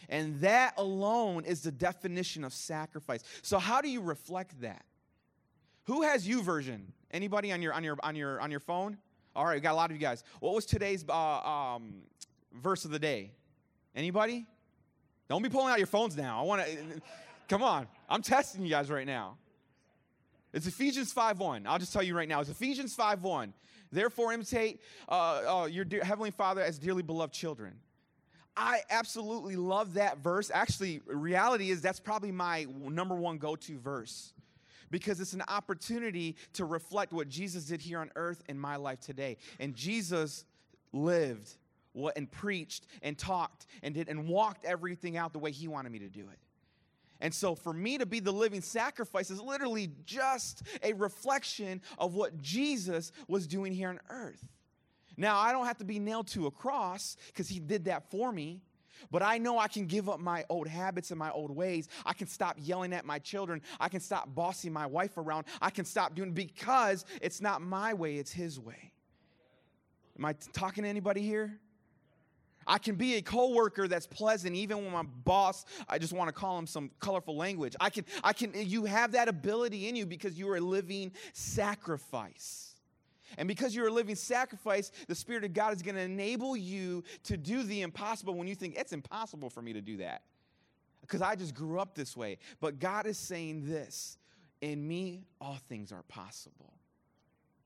And 0.09 0.41
that 0.41 0.75
alone 0.77 1.45
is 1.45 1.63
the 1.63 1.73
definition 1.73 2.45
of 2.45 2.53
sacrifice. 2.53 3.23
So 3.43 3.59
how 3.59 3.81
do 3.81 3.89
you 3.89 4.01
reflect 4.01 4.61
that? 4.61 4.85
Who 5.85 6.03
has 6.03 6.27
YouVersion? 6.27 6.81
Anybody 7.11 7.53
on 7.53 7.63
your 7.63 7.73
on 7.73 7.85
your 7.85 7.97
on 8.03 8.17
your 8.17 8.41
on 8.41 8.51
your 8.51 8.61
phone? 8.61 8.99
All 9.37 9.45
right, 9.45 9.55
we 9.55 9.61
got 9.61 9.73
a 9.73 9.77
lot 9.77 9.91
of 9.91 9.97
you 9.97 10.01
guys. 10.01 10.25
What 10.41 10.55
was 10.55 10.65
today's 10.65 11.05
uh, 11.09 11.15
um, 11.15 12.03
verse 12.53 12.85
of 12.85 12.91
the 12.91 12.99
day? 12.99 13.33
Anybody? 13.95 14.47
Don't 15.29 15.43
be 15.43 15.49
pulling 15.49 15.73
out 15.73 15.79
your 15.79 15.87
phones 15.87 16.17
now. 16.17 16.41
I 16.41 16.43
want 16.43 16.65
to. 16.65 16.77
Come 17.49 17.63
on, 17.63 17.87
I'm 18.09 18.23
testing 18.23 18.63
you 18.63 18.71
guys 18.71 18.91
right 18.91 19.07
now. 19.07 19.37
It's 20.53 20.67
Ephesians 20.67 21.13
5:1. 21.13 21.67
I'll 21.67 21.79
just 21.79 21.93
tell 21.93 22.03
you 22.03 22.17
right 22.17 22.29
now. 22.29 22.41
It's 22.41 22.51
Ephesians 22.51 22.97
5:1. 22.97 23.53
Therefore, 23.95 24.33
imitate 24.33 24.81
uh, 25.09 25.63
uh, 25.63 25.67
your 25.67 25.87
heavenly 26.03 26.33
Father 26.33 26.61
as 26.61 26.79
dearly 26.79 27.03
beloved 27.03 27.33
children. 27.33 27.75
I 28.57 28.81
absolutely 28.91 29.57
love 29.57 29.95
that 29.95 30.19
verse. 30.19 30.51
Actually, 30.53 31.01
reality 31.07 31.71
is 31.71 31.81
that's 31.81 32.01
probably 32.01 32.31
my 32.31 32.67
number 32.71 33.15
one 33.15 33.39
go-to 33.39 33.79
verse 33.79 34.33
because 34.91 35.21
it's 35.21 35.33
an 35.33 35.43
opportunity 35.49 36.37
to 36.53 36.65
reflect 36.65 37.13
what 37.13 37.29
Jesus 37.29 37.65
did 37.65 37.81
here 37.81 37.99
on 37.99 38.11
earth 38.15 38.43
in 38.49 38.59
my 38.59 38.77
life 38.77 39.01
today. 39.01 39.37
And 39.59 39.75
Jesus 39.75 40.45
lived 40.93 41.51
and 42.17 42.31
preached 42.31 42.87
and 43.03 43.19
talked 43.19 43.67
and 43.83 43.95
did 43.95 44.09
and 44.09 44.29
walked 44.29 44.65
everything 44.65 45.17
out 45.17 45.33
the 45.33 45.39
way 45.39 45.51
he 45.51 45.67
wanted 45.69 45.91
me 45.91 46.01
to 46.01 46.09
do 46.09 46.21
it. 46.21 46.39
And 47.25 47.33
so, 47.33 47.55
for 47.55 47.73
me 47.73 47.97
to 47.97 48.05
be 48.05 48.21
the 48.21 48.31
living 48.31 48.61
sacrifice 48.61 49.31
is 49.31 49.41
literally 49.41 49.91
just 50.05 50.63
a 50.83 50.93
reflection 50.93 51.81
of 51.97 52.13
what 52.13 52.43
Jesus 52.43 53.13
was 53.29 53.47
doing 53.47 53.73
here 53.73 53.89
on 53.89 53.99
earth. 54.11 54.47
Now, 55.17 55.39
I 55.39 55.51
don't 55.51 55.65
have 55.65 55.79
to 55.79 55.87
be 55.87 55.99
nailed 55.99 56.27
to 56.29 56.47
a 56.47 56.51
cross 56.51 57.17
because 57.29 57.49
he 57.49 57.61
did 57.61 57.87
that 57.87 58.11
for 58.11 58.31
me. 58.31 58.61
But 59.11 59.23
I 59.23 59.39
know 59.39 59.59
I 59.59 59.69
can 59.69 59.87
give 59.87 60.11
up 60.11 60.21
my 60.21 60.45
old 60.51 60.69
habits 60.69 61.13
and 61.13 61.19
my 61.19 61.31
old 61.31 61.51
ways. 61.51 61.89
I 62.05 62.13
can 62.13 62.27
stop 62.27 62.59
yelling 62.61 62.93
at 62.93 63.07
my 63.07 63.21
children. 63.21 63.63
I 63.81 63.89
can 63.89 64.01
stop 64.01 64.35
bossing 64.35 64.75
my 64.75 64.85
wife 64.85 65.17
around. 65.17 65.47
I 65.63 65.71
can 65.71 65.87
stop 65.87 66.15
doing 66.15 66.33
because 66.33 67.07
it's 67.23 67.41
not 67.41 67.63
my 67.63 67.95
way, 67.95 68.17
it's 68.17 68.33
his 68.33 68.61
way. 68.61 68.93
Am 70.19 70.27
I 70.27 70.35
talking 70.53 70.85
to 70.85 70.91
anybody 70.91 71.23
here? 71.23 71.59
I 72.67 72.79
can 72.79 72.95
be 72.95 73.17
a 73.17 73.23
coworker 73.23 73.89
that's 73.89 74.07
pleasant 74.07 74.55
even 74.57 74.79
when 74.85 74.93
my 74.93 75.03
boss 75.03 75.65
I 75.89 75.99
just 75.99 76.13
want 76.13 76.29
to 76.29 76.33
call 76.33 76.59
him 76.59 76.67
some 76.67 76.91
colorful 77.01 77.37
language. 77.37 77.77
I 77.81 77.91
can 77.91 78.05
I 78.23 78.33
can 78.33 78.53
you 78.55 78.85
have 78.85 79.13
that 79.13 79.29
ability 79.29 79.89
in 79.89 79.97
you 79.97 80.07
because 80.07 80.39
you 80.39 80.49
are 80.51 80.57
a 80.57 80.61
living 80.61 81.13
sacrifice. 81.33 82.75
And 83.37 83.49
because 83.49 83.75
you're 83.75 83.89
a 83.89 83.93
living 83.93 84.15
sacrifice, 84.15 84.93
the 85.09 85.15
Spirit 85.15 85.45
of 85.45 85.53
God 85.53 85.75
is 85.75 85.83
going 85.83 85.97
to 85.97 86.01
enable 86.01 86.57
you 86.57 87.03
to 87.25 87.37
do 87.37 87.63
the 87.65 87.83
impossible 87.83 88.35
when 88.35 88.47
you 88.47 88.55
think 88.55 88.77
it's 88.77 88.93
impossible 88.93 89.51
for 89.51 89.61
me 89.61 89.73
to 89.73 89.81
do 89.81 89.97
that. 89.97 90.23
Because 91.01 91.21
I 91.21 91.35
just 91.35 91.55
grew 91.55 91.81
up 91.81 91.95
this 91.95 92.17
way. 92.17 92.39
But 92.61 92.79
God 92.79 93.07
is 93.07 93.19
saying 93.19 93.67
this 93.67 94.19
in 94.61 94.87
me, 94.87 95.27
all 95.41 95.59
things 95.69 95.93
are 95.93 96.05
possible. 96.05 96.73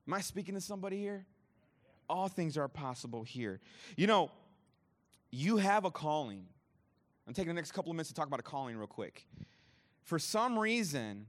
Am 0.07 0.13
I 0.13 0.21
speaking 0.21 0.55
to 0.55 0.61
somebody 0.61 0.99
here? 0.99 1.25
All 2.09 2.27
things 2.27 2.57
are 2.57 2.67
possible 2.67 3.23
here. 3.23 3.59
You 3.95 4.07
know, 4.07 4.31
you 5.31 5.57
have 5.57 5.85
a 5.85 5.91
calling. 5.91 6.45
I'm 7.27 7.33
taking 7.33 7.49
the 7.49 7.53
next 7.53 7.71
couple 7.71 7.91
of 7.91 7.95
minutes 7.95 8.09
to 8.09 8.15
talk 8.15 8.27
about 8.27 8.39
a 8.39 8.43
calling 8.43 8.75
real 8.75 8.87
quick. 8.87 9.27
For 10.03 10.17
some 10.17 10.57
reason, 10.57 11.27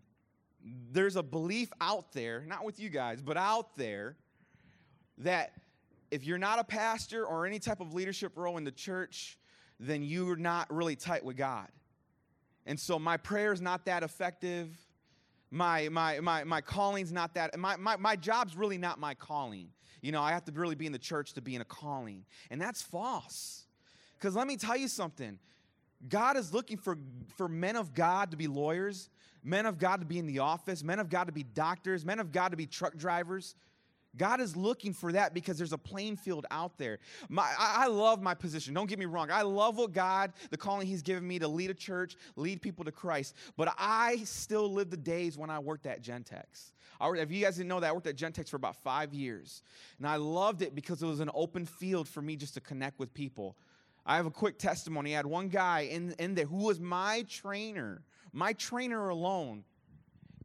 there's 0.91 1.17
a 1.17 1.23
belief 1.23 1.71
out 1.81 2.13
there, 2.13 2.45
not 2.47 2.65
with 2.65 2.81
you 2.81 2.89
guys, 2.89 3.21
but 3.21 3.37
out 3.37 3.77
there, 3.77 4.17
that 5.19 5.53
if 6.11 6.25
you're 6.25 6.39
not 6.39 6.59
a 6.59 6.65
pastor 6.65 7.25
or 7.25 7.47
any 7.47 7.59
type 7.59 7.81
of 7.81 7.93
leadership 7.93 8.37
role 8.37 8.57
in 8.57 8.65
the 8.65 8.71
church, 8.71 9.39
then 9.79 10.03
you're 10.03 10.37
not 10.37 10.73
really 10.73 10.97
tight 10.97 11.25
with 11.25 11.37
God. 11.37 11.69
And 12.67 12.79
so 12.79 12.99
my 12.99 13.17
prayer 13.17 13.53
is 13.53 13.61
not 13.61 13.85
that 13.87 14.03
effective. 14.03 14.77
My, 15.51 15.89
my, 15.89 16.21
my, 16.21 16.45
my 16.45 16.61
calling's 16.61 17.13
not 17.13 17.35
that, 17.35 17.59
my, 17.59 17.77
my, 17.77 17.97
my 17.97 18.17
job's 18.17 18.57
really 18.57 18.79
not 18.79 18.99
my 18.99 19.15
calling. 19.15 19.69
You 20.03 20.13
know, 20.13 20.23
I 20.23 20.33
have 20.33 20.45
to 20.47 20.53
really 20.53 20.75
be 20.75 20.87
in 20.87 20.93
the 20.93 20.99
church 20.99 21.35
to 21.35 21.43
be 21.43 21.55
in 21.55 21.61
a 21.61 21.65
calling. 21.67 22.25
And 22.51 22.61
that's 22.61 22.83
false. 22.83 23.65
Because 24.21 24.37
let 24.37 24.47
me 24.47 24.57
tell 24.57 24.77
you 24.77 24.89
something 24.89 25.39
God 26.09 26.37
is 26.37 26.53
looking 26.53 26.77
for, 26.77 26.99
for 27.37 27.49
men 27.49 27.77
of 27.77 27.95
God 27.95 28.31
to 28.31 28.37
be 28.37 28.47
lawyers, 28.47 29.09
men 29.43 29.67
of 29.67 29.79
God 29.79 30.01
to 30.01 30.07
be 30.07 30.19
in 30.19 30.27
the 30.27 30.41
office, 30.41 30.83
men 30.83 30.99
of 30.99 31.09
God 31.09 31.25
to 31.25 31.33
be 31.33 31.43
doctors, 31.43 32.05
men 32.05 32.19
of 32.19 32.33
God 32.33 32.51
to 32.51 32.57
be 32.57 32.67
truck 32.67 32.97
drivers. 32.97 33.55
God 34.17 34.41
is 34.41 34.57
looking 34.57 34.93
for 34.93 35.13
that 35.13 35.35
because 35.35 35.57
there's 35.57 35.73
a 35.73 35.79
playing 35.79 36.17
field 36.17 36.45
out 36.51 36.77
there. 36.79 36.99
My, 37.29 37.49
I, 37.57 37.87
love 37.87 38.21
my 38.21 38.35
position. 38.35 38.75
Don't 38.75 38.89
get 38.89 38.99
me 38.99 39.05
wrong. 39.05 39.31
I 39.31 39.43
love 39.43 39.79
what 39.79 39.93
God, 39.93 40.33
the 40.51 40.57
calling 40.57 40.89
He's 40.89 41.03
given 41.03 41.27
me 41.27 41.39
to 41.39 41.47
lead 41.47 41.71
a 41.71 41.75
church, 41.75 42.17
lead 42.35 42.61
people 42.61 42.85
to 42.87 42.91
Christ. 42.91 43.37
But 43.57 43.73
I 43.79 44.23
still 44.25 44.73
live 44.73 44.91
the 44.91 44.97
days 44.97 45.39
when 45.39 45.49
I 45.49 45.61
worked 45.61 45.87
at 45.87 46.03
Gentex. 46.03 46.73
I, 47.01 47.09
if 47.13 47.31
you 47.31 47.45
guys 47.45 47.57
didn't 47.57 47.69
know 47.69 47.79
that, 47.79 47.91
I 47.91 47.93
worked 47.93 48.09
at 48.09 48.17
Gentex 48.17 48.49
for 48.49 48.57
about 48.57 48.83
five 48.83 49.15
years. 49.15 49.63
And 49.99 50.09
I 50.09 50.17
loved 50.17 50.63
it 50.63 50.75
because 50.75 51.03
it 51.05 51.07
was 51.07 51.21
an 51.21 51.31
open 51.33 51.65
field 51.65 52.09
for 52.09 52.21
me 52.21 52.35
just 52.35 52.55
to 52.55 52.61
connect 52.61 52.99
with 52.99 53.15
people. 53.15 53.57
I 54.07 54.17
have 54.17 54.27
a 54.27 54.31
quick 54.31 54.59
testimony. 54.59 55.15
I 55.15 55.19
had 55.19 55.27
one 55.27 55.49
guy 55.49 55.81
in, 55.81 56.15
in 56.19 56.35
there 56.35 56.47
who 56.47 56.65
was 56.65 56.81
my 56.81 57.25
trainer, 57.29 58.03
my 58.33 58.53
trainer 58.55 59.09
alone, 59.09 59.65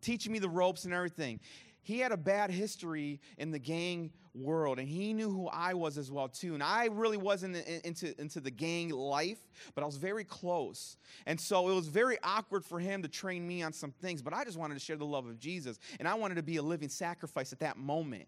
teaching 0.02 0.32
me 0.32 0.40
the 0.40 0.50
ropes 0.50 0.86
and 0.86 0.94
everything. 0.94 1.40
He 1.82 2.00
had 2.00 2.12
a 2.12 2.18
bad 2.18 2.50
history 2.50 3.22
in 3.38 3.52
the 3.52 3.60
gang 3.60 4.12
world, 4.34 4.80
and 4.80 4.90
he 4.90 5.14
knew 5.14 5.30
who 5.30 5.48
I 5.48 5.76
was 5.76 6.00
as 6.00 6.12
well 6.12 6.28
too. 6.28 6.56
And 6.56 6.64
I 6.64 6.86
really 6.86 7.16
wasn't 7.16 7.56
in- 7.56 7.82
into 7.84 8.20
into 8.20 8.40
the 8.40 8.50
gang 8.50 8.90
life, 8.90 9.38
but 9.76 9.84
I 9.84 9.86
was 9.86 9.98
very 9.98 10.24
close, 10.24 10.98
and 11.28 11.40
so 11.40 11.70
it 11.70 11.76
was 11.76 11.88
very 11.88 12.18
awkward 12.24 12.66
for 12.66 12.80
him 12.80 13.04
to 13.04 13.08
train 13.08 13.48
me 13.48 13.62
on 13.62 13.72
some 13.72 13.92
things. 13.92 14.24
But 14.24 14.34
I 14.34 14.44
just 14.44 14.58
wanted 14.58 14.74
to 14.74 14.80
share 14.80 14.98
the 14.98 15.06
love 15.06 15.28
of 15.28 15.40
Jesus, 15.40 15.78
and 16.00 16.08
I 16.08 16.16
wanted 16.16 16.36
to 16.36 16.44
be 16.44 16.58
a 16.58 16.64
living 16.64 16.90
sacrifice 16.90 17.54
at 17.54 17.60
that 17.60 17.78
moment. 17.78 18.28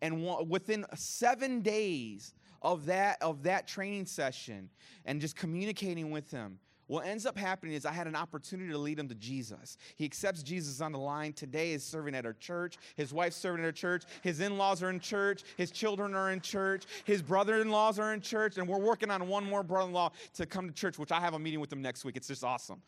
And 0.00 0.24
within 0.48 0.86
seven 0.94 1.62
days 1.62 2.32
of 2.64 2.86
that 2.86 3.22
of 3.22 3.44
that 3.44 3.68
training 3.68 4.06
session, 4.06 4.70
and 5.04 5.20
just 5.20 5.36
communicating 5.36 6.10
with 6.10 6.30
him, 6.30 6.58
what 6.86 7.06
ends 7.06 7.24
up 7.24 7.38
happening 7.38 7.74
is 7.74 7.86
I 7.86 7.92
had 7.92 8.06
an 8.06 8.16
opportunity 8.16 8.70
to 8.70 8.78
lead 8.78 8.98
him 8.98 9.08
to 9.08 9.14
Jesus. 9.14 9.78
He 9.96 10.04
accepts 10.04 10.42
Jesus 10.42 10.80
on 10.80 10.92
the 10.92 10.98
line. 10.98 11.32
Today 11.32 11.72
is 11.72 11.82
serving 11.84 12.14
at 12.14 12.26
our 12.26 12.34
church. 12.34 12.76
His 12.96 13.12
wife's 13.12 13.36
serving 13.36 13.62
at 13.62 13.66
our 13.66 13.72
church. 13.72 14.04
His 14.22 14.40
in-laws 14.40 14.82
are 14.82 14.90
in 14.90 15.00
church. 15.00 15.44
His 15.56 15.70
children 15.70 16.14
are 16.14 16.30
in 16.30 16.40
church. 16.40 16.84
His 17.04 17.22
brother-in-laws 17.22 17.98
are 17.98 18.12
in 18.12 18.20
church. 18.20 18.58
And 18.58 18.68
we're 18.68 18.78
working 18.78 19.10
on 19.10 19.28
one 19.28 19.44
more 19.44 19.62
brother-in-law 19.62 20.10
to 20.34 20.46
come 20.46 20.66
to 20.66 20.74
church, 20.74 20.98
which 20.98 21.12
I 21.12 21.20
have 21.20 21.32
a 21.32 21.38
meeting 21.38 21.60
with 21.60 21.72
him 21.72 21.80
next 21.80 22.04
week. 22.04 22.16
It's 22.16 22.28
just 22.28 22.44
awesome. 22.44 22.82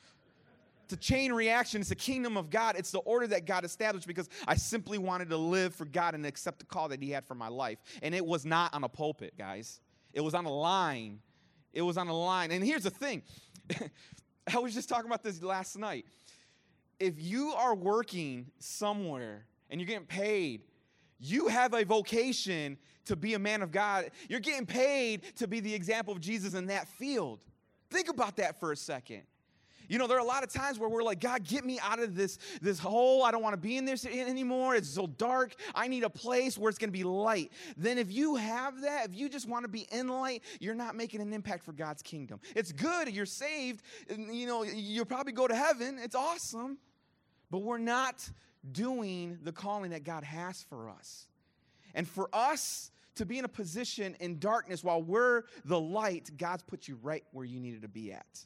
A 0.92 0.96
chain 0.96 1.32
reaction. 1.32 1.80
It's 1.80 1.90
the 1.90 1.94
kingdom 1.94 2.36
of 2.36 2.50
God. 2.50 2.76
It's 2.78 2.90
the 2.90 3.00
order 3.00 3.26
that 3.28 3.46
God 3.46 3.64
established 3.64 4.06
because 4.06 4.28
I 4.46 4.54
simply 4.54 4.98
wanted 4.98 5.30
to 5.30 5.36
live 5.36 5.74
for 5.74 5.84
God 5.84 6.14
and 6.14 6.24
accept 6.24 6.60
the 6.60 6.64
call 6.64 6.88
that 6.88 7.02
He 7.02 7.10
had 7.10 7.24
for 7.24 7.34
my 7.34 7.48
life. 7.48 7.78
And 8.02 8.14
it 8.14 8.24
was 8.24 8.46
not 8.46 8.72
on 8.74 8.84
a 8.84 8.88
pulpit, 8.88 9.34
guys. 9.36 9.80
It 10.12 10.20
was 10.20 10.34
on 10.34 10.44
a 10.44 10.52
line. 10.52 11.20
It 11.72 11.82
was 11.82 11.98
on 11.98 12.08
a 12.08 12.16
line. 12.16 12.50
And 12.52 12.64
here's 12.64 12.84
the 12.84 12.90
thing 12.90 13.22
I 14.52 14.58
was 14.58 14.74
just 14.74 14.88
talking 14.88 15.06
about 15.06 15.22
this 15.22 15.42
last 15.42 15.78
night. 15.78 16.06
If 16.98 17.20
you 17.20 17.52
are 17.52 17.74
working 17.74 18.46
somewhere 18.58 19.44
and 19.68 19.80
you're 19.80 19.88
getting 19.88 20.06
paid, 20.06 20.62
you 21.18 21.48
have 21.48 21.74
a 21.74 21.84
vocation 21.84 22.78
to 23.06 23.16
be 23.16 23.34
a 23.34 23.38
man 23.38 23.62
of 23.62 23.70
God. 23.70 24.10
You're 24.28 24.40
getting 24.40 24.66
paid 24.66 25.22
to 25.36 25.46
be 25.46 25.60
the 25.60 25.74
example 25.74 26.14
of 26.14 26.20
Jesus 26.20 26.54
in 26.54 26.66
that 26.66 26.88
field. 26.88 27.40
Think 27.90 28.08
about 28.08 28.36
that 28.36 28.58
for 28.60 28.72
a 28.72 28.76
second. 28.76 29.22
You 29.88 29.98
know, 29.98 30.06
there 30.06 30.16
are 30.16 30.20
a 30.20 30.24
lot 30.24 30.42
of 30.42 30.52
times 30.52 30.78
where 30.78 30.88
we're 30.88 31.02
like, 31.02 31.20
God, 31.20 31.44
get 31.44 31.64
me 31.64 31.78
out 31.80 31.98
of 31.98 32.14
this, 32.14 32.38
this 32.60 32.78
hole. 32.78 33.22
I 33.22 33.30
don't 33.30 33.42
want 33.42 33.54
to 33.54 33.60
be 33.60 33.76
in 33.76 33.84
this 33.84 34.04
anymore. 34.04 34.74
It's 34.74 34.88
so 34.88 35.06
dark. 35.06 35.54
I 35.74 35.88
need 35.88 36.04
a 36.04 36.10
place 36.10 36.58
where 36.58 36.68
it's 36.68 36.78
going 36.78 36.90
to 36.90 36.96
be 36.98 37.04
light. 37.04 37.52
Then, 37.76 37.98
if 37.98 38.12
you 38.12 38.36
have 38.36 38.80
that, 38.82 39.10
if 39.10 39.14
you 39.14 39.28
just 39.28 39.48
want 39.48 39.64
to 39.64 39.68
be 39.68 39.86
in 39.90 40.08
light, 40.08 40.42
you're 40.60 40.74
not 40.74 40.96
making 40.96 41.20
an 41.20 41.32
impact 41.32 41.64
for 41.64 41.72
God's 41.72 42.02
kingdom. 42.02 42.40
It's 42.54 42.72
good. 42.72 43.08
You're 43.14 43.26
saved. 43.26 43.82
You 44.08 44.46
know, 44.46 44.62
you'll 44.62 45.04
probably 45.04 45.32
go 45.32 45.46
to 45.46 45.54
heaven. 45.54 45.98
It's 46.02 46.14
awesome. 46.14 46.78
But 47.50 47.58
we're 47.58 47.78
not 47.78 48.28
doing 48.72 49.38
the 49.42 49.52
calling 49.52 49.90
that 49.90 50.04
God 50.04 50.24
has 50.24 50.64
for 50.68 50.88
us. 50.88 51.28
And 51.94 52.08
for 52.08 52.28
us 52.32 52.90
to 53.14 53.24
be 53.24 53.38
in 53.38 53.44
a 53.44 53.48
position 53.48 54.16
in 54.20 54.38
darkness 54.38 54.84
while 54.84 55.02
we're 55.02 55.44
the 55.64 55.80
light, 55.80 56.30
God's 56.36 56.62
put 56.62 56.86
you 56.88 56.98
right 57.02 57.24
where 57.32 57.44
you 57.44 57.60
needed 57.60 57.82
to 57.82 57.88
be 57.88 58.12
at. 58.12 58.44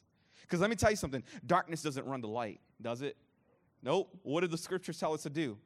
Because 0.51 0.59
let 0.59 0.69
me 0.69 0.75
tell 0.75 0.89
you 0.89 0.97
something 0.97 1.23
darkness 1.45 1.81
doesn't 1.81 2.05
run 2.05 2.21
to 2.21 2.27
light, 2.27 2.59
does 2.81 3.01
it? 3.01 3.15
Nope. 3.81 4.13
What 4.23 4.41
do 4.41 4.47
the 4.47 4.57
scriptures 4.57 4.99
tell 4.99 5.13
us 5.13 5.23
to 5.23 5.29
do? 5.29 5.57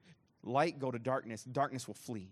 Light 0.43 0.77
go 0.77 0.91
to 0.91 0.99
darkness, 0.99 1.43
darkness 1.43 1.87
will 1.87 1.95
flee. 1.95 2.31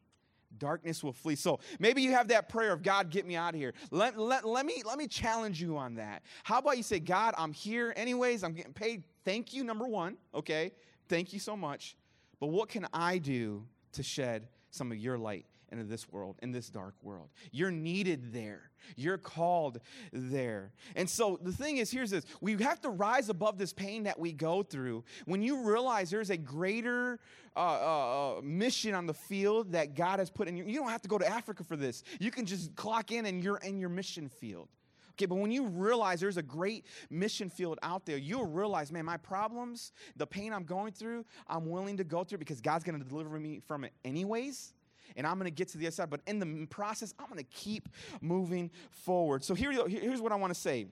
Darkness 0.60 1.04
will 1.04 1.14
flee. 1.14 1.34
So 1.34 1.60
maybe 1.80 2.04
you 2.04 2.12
have 2.12 2.28
that 2.28 2.50
prayer 2.50 2.72
of 2.72 2.84
God, 2.84 3.10
get 3.10 3.26
me 3.26 3.36
out 3.36 3.56
of 3.56 3.60
here. 3.60 3.74
Let, 3.90 4.20
let, 4.20 4.46
let, 4.46 4.68
me, 4.68 4.84
let 4.86 5.00
me 5.00 5.08
challenge 5.08 5.60
you 5.60 5.78
on 5.78 5.96
that. 5.96 6.22
How 6.44 6.60
about 6.60 6.78
you 6.78 6.84
say, 6.84 7.00
God, 7.00 7.34
I'm 7.40 7.54
here 7.54 7.92
anyways, 7.96 8.44
I'm 8.44 8.54
getting 8.54 8.72
paid. 8.72 9.04
Thank 9.26 9.52
you, 9.56 9.64
number 9.64 9.88
one, 9.88 10.18
okay? 10.36 10.74
Thank 11.10 11.34
you 11.34 11.40
so 11.40 11.58
much. 11.58 11.98
But 12.40 12.48
what 12.48 12.70
can 12.70 12.86
I 12.94 13.18
do 13.18 13.66
to 13.94 14.04
shed 14.04 14.48
some 14.70 14.92
of 14.92 15.00
your 15.00 15.18
light 15.18 15.48
into 15.74 15.86
this 15.86 16.10
world, 16.10 16.38
in 16.42 16.52
this 16.52 16.70
dark 16.70 16.96
world? 17.02 17.30
You're 17.52 17.72
needed 17.72 18.32
there. 18.32 18.72
You're 18.96 19.18
called 19.18 19.80
there. 20.12 20.72
And 20.96 21.10
so 21.10 21.40
the 21.42 21.52
thing 21.52 21.78
is, 21.78 21.92
here's 21.92 22.12
this 22.12 22.26
we 22.42 22.56
have 22.64 22.80
to 22.82 22.90
rise 22.90 23.30
above 23.30 23.58
this 23.58 23.74
pain 23.74 24.04
that 24.04 24.20
we 24.20 24.32
go 24.32 24.64
through. 24.64 25.04
When 25.26 25.42
you 25.42 25.68
realize 25.68 26.10
there's 26.10 26.30
a 26.30 26.38
greater 26.38 27.20
uh, 27.56 27.60
uh, 27.60 28.38
uh, 28.38 28.42
mission 28.42 28.94
on 28.94 29.06
the 29.06 29.14
field 29.14 29.74
that 29.74 29.96
God 29.96 30.20
has 30.20 30.30
put 30.30 30.48
in 30.48 30.56
you, 30.56 30.64
you 30.66 30.80
don't 30.80 30.90
have 30.90 31.02
to 31.02 31.10
go 31.10 31.18
to 31.18 31.28
Africa 31.28 31.64
for 31.64 31.76
this. 31.76 32.04
You 32.20 32.32
can 32.32 32.46
just 32.46 32.76
clock 32.76 33.12
in 33.12 33.26
and 33.26 33.44
you're 33.44 33.58
in 33.58 33.80
your 33.80 33.90
mission 33.90 34.30
field. 34.30 34.70
Okay, 35.14 35.28
but 35.28 35.36
when 35.36 35.52
you 35.52 35.68
realize 35.68 36.20
there's 36.20 36.38
a 36.38 36.44
great 36.44 36.86
mission 37.12 37.48
field 37.48 37.78
out 37.84 38.06
there, 38.06 38.18
you'll 38.18 38.48
realize, 38.48 38.92
man, 38.92 39.06
my 39.06 39.18
problems, 39.18 39.92
the 40.16 40.26
pain 40.26 40.52
I'm 40.52 40.64
going 40.64 40.92
through, 40.92 41.24
I'm 41.48 41.70
willing 41.70 41.98
to 41.98 42.04
go 42.04 42.24
through 42.24 42.40
because 42.40 42.62
God's 42.62 42.84
going 42.84 43.00
to 43.00 43.08
deliver 43.08 43.40
me 43.40 43.60
from 43.68 43.84
it 43.84 43.94
anyways. 44.04 44.74
And 45.16 45.28
I'm 45.28 45.36
going 45.36 45.46
to 45.46 45.56
get 45.56 45.70
to 45.70 45.78
the 45.78 45.88
other 45.88 45.92
side. 45.92 46.10
But 46.10 46.22
in 46.28 46.40
the 46.40 46.66
process, 46.68 47.14
I'm 47.20 47.28
going 47.28 47.38
to 47.38 47.44
keep 47.44 47.90
moving 48.22 48.72
forward. 48.92 49.44
So 49.44 49.54
here, 49.54 49.72
here's 49.88 50.22
what 50.22 50.32
I 50.32 50.36
want 50.36 50.54
to 50.54 50.60
say. 50.60 50.88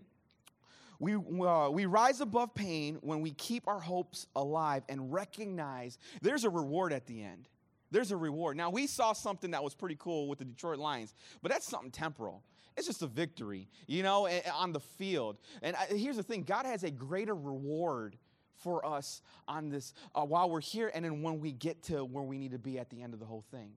We, 1.00 1.16
uh, 1.16 1.70
we 1.72 1.88
rise 1.88 2.22
above 2.22 2.54
pain 2.54 3.00
when 3.02 3.22
we 3.22 3.32
keep 3.32 3.68
our 3.68 3.80
hopes 3.80 4.28
alive 4.36 4.84
and 4.88 5.12
recognize 5.12 5.98
there's 6.22 6.44
a 6.44 6.50
reward 6.50 6.94
at 6.94 7.08
the 7.08 7.24
end. 7.24 7.48
There's 7.90 8.12
a 8.12 8.18
reward. 8.18 8.56
Now, 8.56 8.70
we 8.70 8.88
saw 8.88 9.14
something 9.14 9.52
that 9.52 9.64
was 9.64 9.74
pretty 9.74 9.98
cool 10.00 10.28
with 10.28 10.40
the 10.40 10.46
Detroit 10.46 10.78
Lions, 10.78 11.14
but 11.42 11.52
that's 11.52 11.68
something 11.68 11.92
temporal. 11.92 12.44
It's 12.78 12.88
just 12.88 13.02
a 13.02 13.08
victory, 13.08 13.68
you 13.88 14.04
know, 14.04 14.30
on 14.54 14.72
the 14.72 14.80
field. 14.80 15.38
And 15.62 15.76
here's 15.90 16.18
the 16.18 16.24
thing 16.24 16.44
God 16.44 16.66
has 16.66 16.84
a 16.84 16.92
greater 16.92 17.36
reward 17.36 18.16
for 18.62 18.86
us 18.86 19.22
on 19.48 19.70
this 19.70 19.94
uh, 20.16 20.22
while 20.22 20.50
we're 20.50 20.62
here 20.62 20.92
and 20.94 21.04
then 21.04 21.22
when 21.22 21.40
we 21.40 21.52
get 21.52 21.84
to 21.84 22.06
where 22.06 22.24
we 22.24 22.38
need 22.38 22.52
to 22.52 22.60
be 22.60 22.80
at 22.80 22.90
the 22.90 23.02
end 23.02 23.14
of 23.14 23.20
the 23.20 23.26
whole 23.26 23.44
thing. 23.52 23.72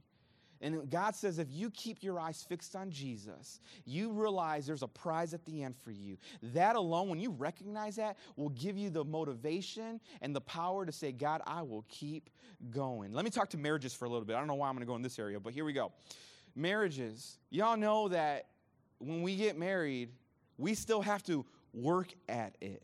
And 0.64 0.90
God 0.90 1.14
says, 1.14 1.38
if 1.38 1.48
you 1.50 1.70
keep 1.70 2.02
your 2.02 2.18
eyes 2.18 2.42
fixed 2.48 2.74
on 2.74 2.90
Jesus, 2.90 3.60
you 3.84 4.10
realize 4.10 4.66
there's 4.66 4.82
a 4.82 4.88
prize 4.88 5.34
at 5.34 5.44
the 5.44 5.62
end 5.62 5.76
for 5.76 5.90
you. 5.90 6.16
That 6.42 6.74
alone, 6.74 7.10
when 7.10 7.20
you 7.20 7.30
recognize 7.30 7.96
that, 7.96 8.16
will 8.36 8.48
give 8.48 8.78
you 8.78 8.88
the 8.88 9.04
motivation 9.04 10.00
and 10.22 10.34
the 10.34 10.40
power 10.40 10.86
to 10.86 10.90
say, 10.90 11.12
God, 11.12 11.42
I 11.46 11.60
will 11.60 11.84
keep 11.90 12.30
going. 12.70 13.12
Let 13.12 13.26
me 13.26 13.30
talk 13.30 13.50
to 13.50 13.58
marriages 13.58 13.92
for 13.92 14.06
a 14.06 14.08
little 14.08 14.24
bit. 14.24 14.36
I 14.36 14.38
don't 14.38 14.48
know 14.48 14.54
why 14.54 14.68
I'm 14.68 14.74
going 14.74 14.86
to 14.86 14.90
go 14.90 14.96
in 14.96 15.02
this 15.02 15.18
area, 15.18 15.38
but 15.38 15.52
here 15.52 15.66
we 15.66 15.74
go. 15.74 15.92
Marriages. 16.56 17.36
Y'all 17.50 17.76
know 17.76 18.08
that 18.08 18.46
when 19.00 19.20
we 19.20 19.36
get 19.36 19.58
married, 19.58 20.12
we 20.56 20.72
still 20.72 21.02
have 21.02 21.22
to 21.24 21.44
work 21.74 22.08
at 22.26 22.56
it, 22.62 22.82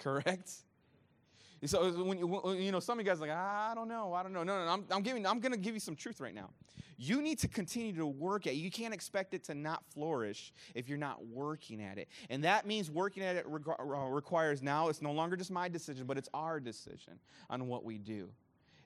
correct? 0.00 0.50
So 1.66 1.90
when 2.04 2.18
you, 2.18 2.56
you 2.58 2.72
know, 2.72 2.80
some 2.80 2.98
of 2.98 3.04
you 3.04 3.10
guys 3.10 3.20
like, 3.20 3.30
I 3.30 3.72
don't 3.74 3.88
know, 3.88 4.12
I 4.12 4.22
don't 4.22 4.32
know. 4.32 4.42
No, 4.42 4.58
no, 4.58 4.64
no 4.66 4.70
I'm, 4.70 4.84
I'm 4.90 5.02
giving, 5.02 5.26
I'm 5.26 5.40
going 5.40 5.52
to 5.52 5.58
give 5.58 5.74
you 5.74 5.80
some 5.80 5.96
truth 5.96 6.20
right 6.20 6.34
now. 6.34 6.50
You 6.96 7.22
need 7.22 7.38
to 7.40 7.48
continue 7.48 7.92
to 7.96 8.06
work 8.06 8.46
at 8.46 8.52
it. 8.52 8.56
You 8.56 8.70
can't 8.70 8.94
expect 8.94 9.34
it 9.34 9.44
to 9.44 9.54
not 9.54 9.82
flourish 9.92 10.52
if 10.74 10.88
you're 10.88 10.98
not 10.98 11.24
working 11.26 11.82
at 11.82 11.98
it. 11.98 12.08
And 12.30 12.44
that 12.44 12.66
means 12.66 12.90
working 12.90 13.22
at 13.22 13.36
it 13.36 13.44
reg- 13.46 13.68
uh, 13.68 13.84
requires 13.84 14.62
now, 14.62 14.88
it's 14.88 15.02
no 15.02 15.12
longer 15.12 15.36
just 15.36 15.50
my 15.50 15.68
decision, 15.68 16.06
but 16.06 16.18
it's 16.18 16.28
our 16.34 16.60
decision 16.60 17.18
on 17.50 17.66
what 17.66 17.84
we 17.84 17.98
do. 17.98 18.28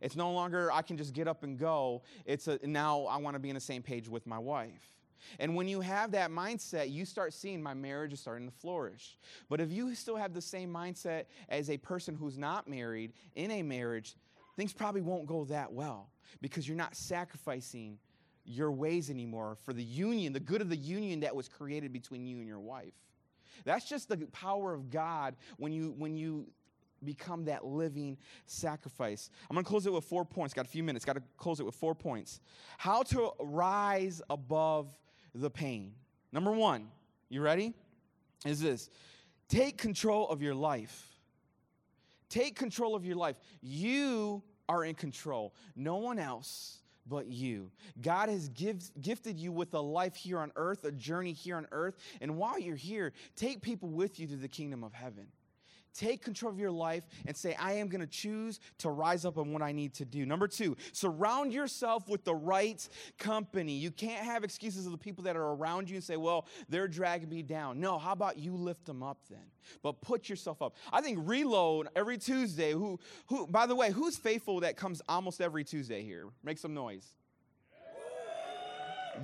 It's 0.00 0.16
no 0.16 0.32
longer 0.32 0.70
I 0.72 0.82
can 0.82 0.96
just 0.96 1.12
get 1.12 1.26
up 1.26 1.42
and 1.42 1.58
go. 1.58 2.02
It's 2.24 2.48
a, 2.48 2.58
now 2.62 3.02
I 3.04 3.16
want 3.18 3.34
to 3.34 3.40
be 3.40 3.50
on 3.50 3.54
the 3.54 3.60
same 3.60 3.82
page 3.82 4.08
with 4.08 4.26
my 4.26 4.38
wife. 4.38 4.97
And 5.38 5.54
when 5.54 5.68
you 5.68 5.80
have 5.80 6.12
that 6.12 6.30
mindset, 6.30 6.90
you 6.90 7.04
start 7.04 7.32
seeing 7.32 7.62
my 7.62 7.74
marriage 7.74 8.12
is 8.12 8.20
starting 8.20 8.48
to 8.48 8.54
flourish. 8.54 9.18
But 9.48 9.60
if 9.60 9.72
you 9.72 9.94
still 9.94 10.16
have 10.16 10.34
the 10.34 10.40
same 10.40 10.72
mindset 10.72 11.24
as 11.48 11.70
a 11.70 11.76
person 11.76 12.14
who's 12.14 12.38
not 12.38 12.68
married 12.68 13.12
in 13.34 13.50
a 13.50 13.62
marriage, 13.62 14.16
things 14.56 14.72
probably 14.72 15.00
won't 15.00 15.26
go 15.26 15.44
that 15.46 15.72
well 15.72 16.10
because 16.40 16.66
you're 16.66 16.76
not 16.76 16.96
sacrificing 16.96 17.98
your 18.44 18.72
ways 18.72 19.10
anymore 19.10 19.56
for 19.64 19.72
the 19.72 19.82
union, 19.82 20.32
the 20.32 20.40
good 20.40 20.60
of 20.60 20.70
the 20.70 20.76
union 20.76 21.20
that 21.20 21.34
was 21.34 21.48
created 21.48 21.92
between 21.92 22.26
you 22.26 22.38
and 22.38 22.46
your 22.46 22.60
wife. 22.60 22.94
That's 23.64 23.88
just 23.88 24.08
the 24.08 24.16
power 24.32 24.72
of 24.72 24.90
God 24.90 25.36
when 25.58 25.72
you 25.72 25.94
when 25.98 26.16
you 26.16 26.46
become 27.04 27.44
that 27.44 27.64
living 27.64 28.16
sacrifice. 28.46 29.30
I'm 29.48 29.54
going 29.54 29.64
to 29.64 29.68
close 29.68 29.86
it 29.86 29.92
with 29.92 30.04
four 30.04 30.24
points. 30.24 30.54
Got 30.54 30.66
a 30.66 30.68
few 30.68 30.82
minutes. 30.82 31.04
Got 31.04 31.14
to 31.14 31.22
close 31.36 31.60
it 31.60 31.66
with 31.66 31.74
four 31.74 31.94
points. 31.94 32.40
How 32.76 33.02
to 33.04 33.30
rise 33.38 34.22
above 34.30 34.94
the 35.34 35.50
pain. 35.50 35.92
Number 36.32 36.52
one, 36.52 36.88
you 37.28 37.40
ready? 37.40 37.74
Is 38.44 38.60
this 38.60 38.90
take 39.48 39.78
control 39.78 40.28
of 40.28 40.42
your 40.42 40.54
life. 40.54 41.06
Take 42.28 42.56
control 42.56 42.94
of 42.94 43.04
your 43.04 43.16
life. 43.16 43.38
You 43.62 44.42
are 44.68 44.84
in 44.84 44.94
control, 44.94 45.54
no 45.74 45.96
one 45.96 46.18
else. 46.18 46.82
but 47.08 47.26
you. 47.26 47.70
God 48.00 48.28
has 48.28 48.48
give, 48.50 48.82
gifted 49.00 49.38
you 49.38 49.50
with 49.50 49.74
a 49.74 49.80
life 49.80 50.14
here 50.14 50.38
on 50.38 50.52
earth, 50.56 50.84
a 50.84 50.92
journey 50.92 51.32
here 51.32 51.56
on 51.56 51.66
earth. 51.72 51.96
And 52.20 52.36
while 52.36 52.58
you're 52.58 52.76
here, 52.76 53.12
take 53.36 53.62
people 53.62 53.88
with 53.88 54.20
you 54.20 54.26
to 54.28 54.36
the 54.36 54.48
kingdom 54.48 54.84
of 54.84 54.92
heaven. 54.92 55.26
Take 55.98 56.22
control 56.22 56.52
of 56.52 56.60
your 56.60 56.70
life 56.70 57.02
and 57.26 57.36
say, 57.36 57.56
I 57.56 57.72
am 57.72 57.88
going 57.88 58.00
to 58.00 58.06
choose 58.06 58.60
to 58.78 58.90
rise 58.90 59.24
up 59.24 59.36
on 59.36 59.52
what 59.52 59.62
I 59.62 59.72
need 59.72 59.94
to 59.94 60.04
do. 60.04 60.24
Number 60.24 60.46
two, 60.46 60.76
surround 60.92 61.52
yourself 61.52 62.08
with 62.08 62.22
the 62.22 62.36
right 62.36 62.88
company. 63.18 63.72
You 63.72 63.90
can't 63.90 64.24
have 64.24 64.44
excuses 64.44 64.86
of 64.86 64.92
the 64.92 64.98
people 64.98 65.24
that 65.24 65.34
are 65.34 65.54
around 65.54 65.90
you 65.90 65.96
and 65.96 66.04
say, 66.04 66.16
well, 66.16 66.46
they're 66.68 66.86
dragging 66.86 67.28
me 67.28 67.42
down. 67.42 67.80
No, 67.80 67.98
how 67.98 68.12
about 68.12 68.38
you 68.38 68.54
lift 68.54 68.84
them 68.84 69.02
up 69.02 69.18
then? 69.28 69.50
But 69.82 70.00
put 70.00 70.28
yourself 70.28 70.62
up. 70.62 70.76
I 70.92 71.00
think 71.00 71.18
reload 71.22 71.88
every 71.96 72.16
Tuesday. 72.16 72.70
Who, 72.70 73.00
who, 73.26 73.48
by 73.48 73.66
the 73.66 73.74
way, 73.74 73.90
who's 73.90 74.16
faithful 74.16 74.60
that 74.60 74.76
comes 74.76 75.02
almost 75.08 75.40
every 75.40 75.64
Tuesday 75.64 76.04
here? 76.04 76.26
Make 76.44 76.58
some 76.58 76.74
noise 76.74 77.16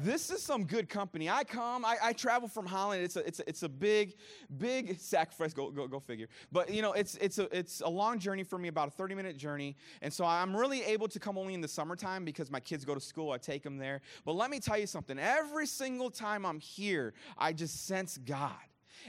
this 0.03 0.31
is 0.31 0.43
some 0.43 0.65
good 0.65 0.89
company. 0.89 1.29
I 1.29 1.45
come, 1.45 1.85
I, 1.85 1.97
I, 2.03 2.13
travel 2.13 2.49
from 2.49 2.67
Holland. 2.67 3.03
It's 3.03 3.17
a, 3.17 3.27
it's 3.27 3.41
a, 3.41 3.49
it's 3.49 3.63
a 3.63 3.69
big, 3.69 4.15
big 4.59 4.99
sacrifice. 4.99 5.53
Go, 5.53 5.71
go, 5.71 5.87
go 5.87 6.01
figure. 6.01 6.29
But 6.53 6.73
you 6.73 6.83
know, 6.83 6.93
it's, 6.93 7.17
it's 7.17 7.39
a, 7.39 7.57
it's 7.57 7.81
a 7.81 7.89
long 7.89 8.19
journey 8.19 8.43
for 8.43 8.59
me, 8.59 8.69
about 8.69 8.89
a 8.89 8.91
30 8.93 9.15
minute 9.15 9.37
journey. 9.37 9.77
And 10.03 10.13
so 10.13 10.25
I'm 10.25 10.57
really 10.57 10.83
able 10.85 11.09
to 11.09 11.19
come 11.19 11.39
only 11.39 11.55
in 11.55 11.61
the 11.61 11.69
summertime 11.69 12.25
because 12.25 12.51
my 12.51 12.61
kids 12.61 12.85
go 12.85 12.95
to 12.95 13.01
school. 13.01 13.31
I 13.31 13.39
take 13.39 13.63
them 13.63 13.77
there. 13.77 14.01
But 14.25 14.35
let 14.35 14.51
me 14.51 14.61
tell 14.61 14.79
you 14.79 14.87
something. 14.87 15.19
Every 15.19 15.67
single 15.67 16.11
time 16.11 16.45
I'm 16.45 16.61
here, 16.61 17.15
I 17.39 17.53
just 17.53 17.87
sense 17.87 18.19
God. 18.19 18.53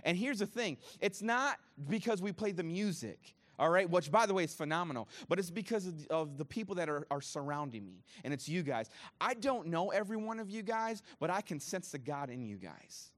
And 0.03 0.17
here's 0.17 0.39
the 0.39 0.45
thing. 0.45 0.77
It's 0.99 1.21
not 1.21 1.57
because 1.89 2.21
we 2.21 2.31
play 2.31 2.51
the 2.51 2.63
music 2.63 3.35
all 3.57 3.69
right, 3.69 3.89
which 3.89 4.11
by 4.11 4.25
the 4.25 4.33
way 4.33 4.43
is 4.43 4.53
phenomenal, 4.53 5.07
but 5.27 5.39
it's 5.39 5.49
because 5.49 5.87
of 5.87 6.07
the, 6.07 6.13
of 6.13 6.37
the, 6.37 6.45
people 6.45 6.75
that 6.75 6.89
are, 6.89 7.05
are 7.09 7.21
surrounding 7.21 7.85
me, 7.85 8.03
and 8.23 8.33
it's 8.33 8.47
you 8.47 8.63
guys. 8.63 8.89
I 9.19 9.33
don't 9.33 9.67
know 9.67 9.89
every 9.89 10.17
one 10.17 10.39
of 10.39 10.49
you 10.49 10.61
guys, 10.61 11.01
but 11.19 11.29
I 11.29 11.41
can 11.41 11.59
sense 11.59 11.91
the 11.91 11.97
God 11.97 12.29
in 12.29 12.43
you 12.45 12.57
guys. 12.57 13.11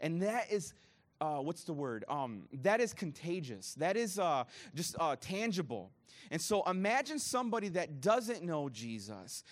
And 0.00 0.22
that 0.22 0.50
is, 0.50 0.74
uh, 1.20 1.38
what's 1.38 1.64
the 1.64 1.72
word? 1.72 2.04
Um, 2.08 2.44
that 2.62 2.80
is 2.80 2.94
contagious. 2.94 3.74
That 3.74 3.96
is 3.96 4.18
uh, 4.18 4.44
just 4.74 4.96
uh, 4.98 5.16
tangible. 5.20 5.90
And 6.30 6.40
so 6.40 6.62
imagine 6.64 7.18
somebody 7.18 7.68
that 7.70 8.00
doesn't 8.00 8.42
know 8.42 8.68
Jesus 8.68 9.42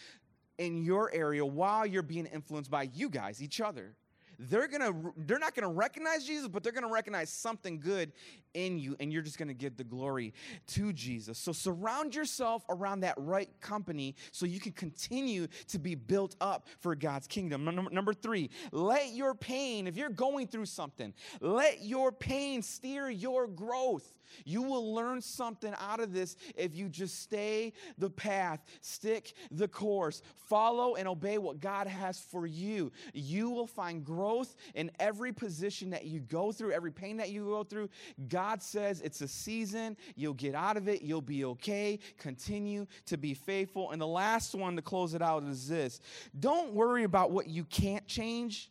in 0.58 0.84
your 0.84 1.12
area 1.12 1.44
while 1.44 1.84
you're 1.84 2.02
being 2.02 2.26
influenced 2.26 2.70
by 2.70 2.88
you 2.94 3.08
guys, 3.08 3.42
each 3.42 3.60
other 3.60 3.94
they're 4.38 4.68
gonna 4.68 4.92
they're 5.16 5.38
not 5.38 5.54
gonna 5.54 5.72
recognize 5.72 6.24
Jesus, 6.24 6.48
but 6.48 6.62
they're 6.62 6.72
gonna 6.72 6.88
recognize 6.88 7.30
something 7.30 7.80
good 7.80 8.12
in 8.54 8.78
you, 8.78 8.96
and 9.00 9.12
you're 9.12 9.22
just 9.22 9.38
gonna 9.38 9.54
give 9.54 9.76
the 9.76 9.84
glory 9.84 10.34
to 10.68 10.92
Jesus. 10.92 11.38
So 11.38 11.52
surround 11.52 12.14
yourself 12.14 12.64
around 12.68 13.00
that 13.00 13.14
right 13.16 13.48
company 13.60 14.14
so 14.32 14.46
you 14.46 14.60
can 14.60 14.72
continue 14.72 15.46
to 15.68 15.78
be 15.78 15.94
built 15.94 16.36
up 16.40 16.68
for 16.80 16.94
God's 16.94 17.26
kingdom. 17.26 17.64
Number, 17.64 17.90
number 17.90 18.14
three, 18.14 18.50
let 18.72 19.12
your 19.12 19.34
pain, 19.34 19.86
if 19.86 19.96
you're 19.96 20.08
going 20.08 20.46
through 20.46 20.66
something, 20.66 21.12
let 21.40 21.82
your 21.82 22.12
pain 22.12 22.62
steer 22.62 23.08
your 23.10 23.46
growth. 23.46 24.12
You 24.44 24.62
will 24.62 24.94
learn 24.94 25.22
something 25.22 25.72
out 25.78 26.00
of 26.00 26.12
this 26.12 26.36
if 26.56 26.74
you 26.74 26.88
just 26.88 27.22
stay 27.22 27.72
the 27.98 28.10
path, 28.10 28.64
stick 28.80 29.34
the 29.50 29.68
course, 29.68 30.22
follow 30.48 30.96
and 30.96 31.06
obey 31.06 31.38
what 31.38 31.60
God 31.60 31.86
has 31.86 32.20
for 32.20 32.46
you. 32.46 32.92
You 33.12 33.50
will 33.50 33.66
find 33.66 34.04
growth 34.04 34.25
in 34.74 34.90
every 34.98 35.32
position 35.32 35.90
that 35.90 36.04
you 36.04 36.20
go 36.20 36.52
through, 36.52 36.72
every 36.72 36.90
pain 36.90 37.16
that 37.18 37.30
you 37.30 37.44
go 37.44 37.64
through. 37.64 37.88
God 38.28 38.62
says 38.62 39.00
it's 39.00 39.20
a 39.20 39.28
season, 39.28 39.96
you'll 40.14 40.34
get 40.34 40.54
out 40.54 40.76
of 40.76 40.88
it, 40.88 41.02
you'll 41.02 41.20
be 41.20 41.44
okay. 41.44 41.98
Continue 42.18 42.86
to 43.06 43.16
be 43.16 43.34
faithful. 43.34 43.90
And 43.90 44.00
the 44.00 44.06
last 44.06 44.54
one 44.54 44.76
to 44.76 44.82
close 44.82 45.14
it 45.14 45.22
out 45.22 45.42
is 45.44 45.68
this 45.68 46.00
don't 46.38 46.72
worry 46.72 47.04
about 47.04 47.30
what 47.30 47.48
you 47.48 47.64
can't 47.64 48.06
change, 48.06 48.70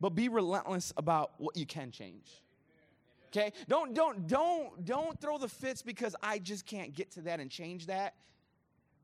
but 0.00 0.10
be 0.10 0.28
relentless 0.28 0.92
about 0.96 1.32
what 1.38 1.56
you 1.56 1.66
can 1.66 1.90
change. 1.90 2.42
Okay? 3.28 3.52
Don't 3.68 3.94
don't 3.94 4.26
don't 4.28 4.84
don't 4.84 5.20
throw 5.20 5.38
the 5.38 5.48
fits 5.48 5.82
because 5.82 6.14
I 6.22 6.38
just 6.38 6.66
can't 6.66 6.94
get 6.94 7.10
to 7.12 7.22
that 7.22 7.40
and 7.40 7.50
change 7.50 7.86
that. 7.86 8.14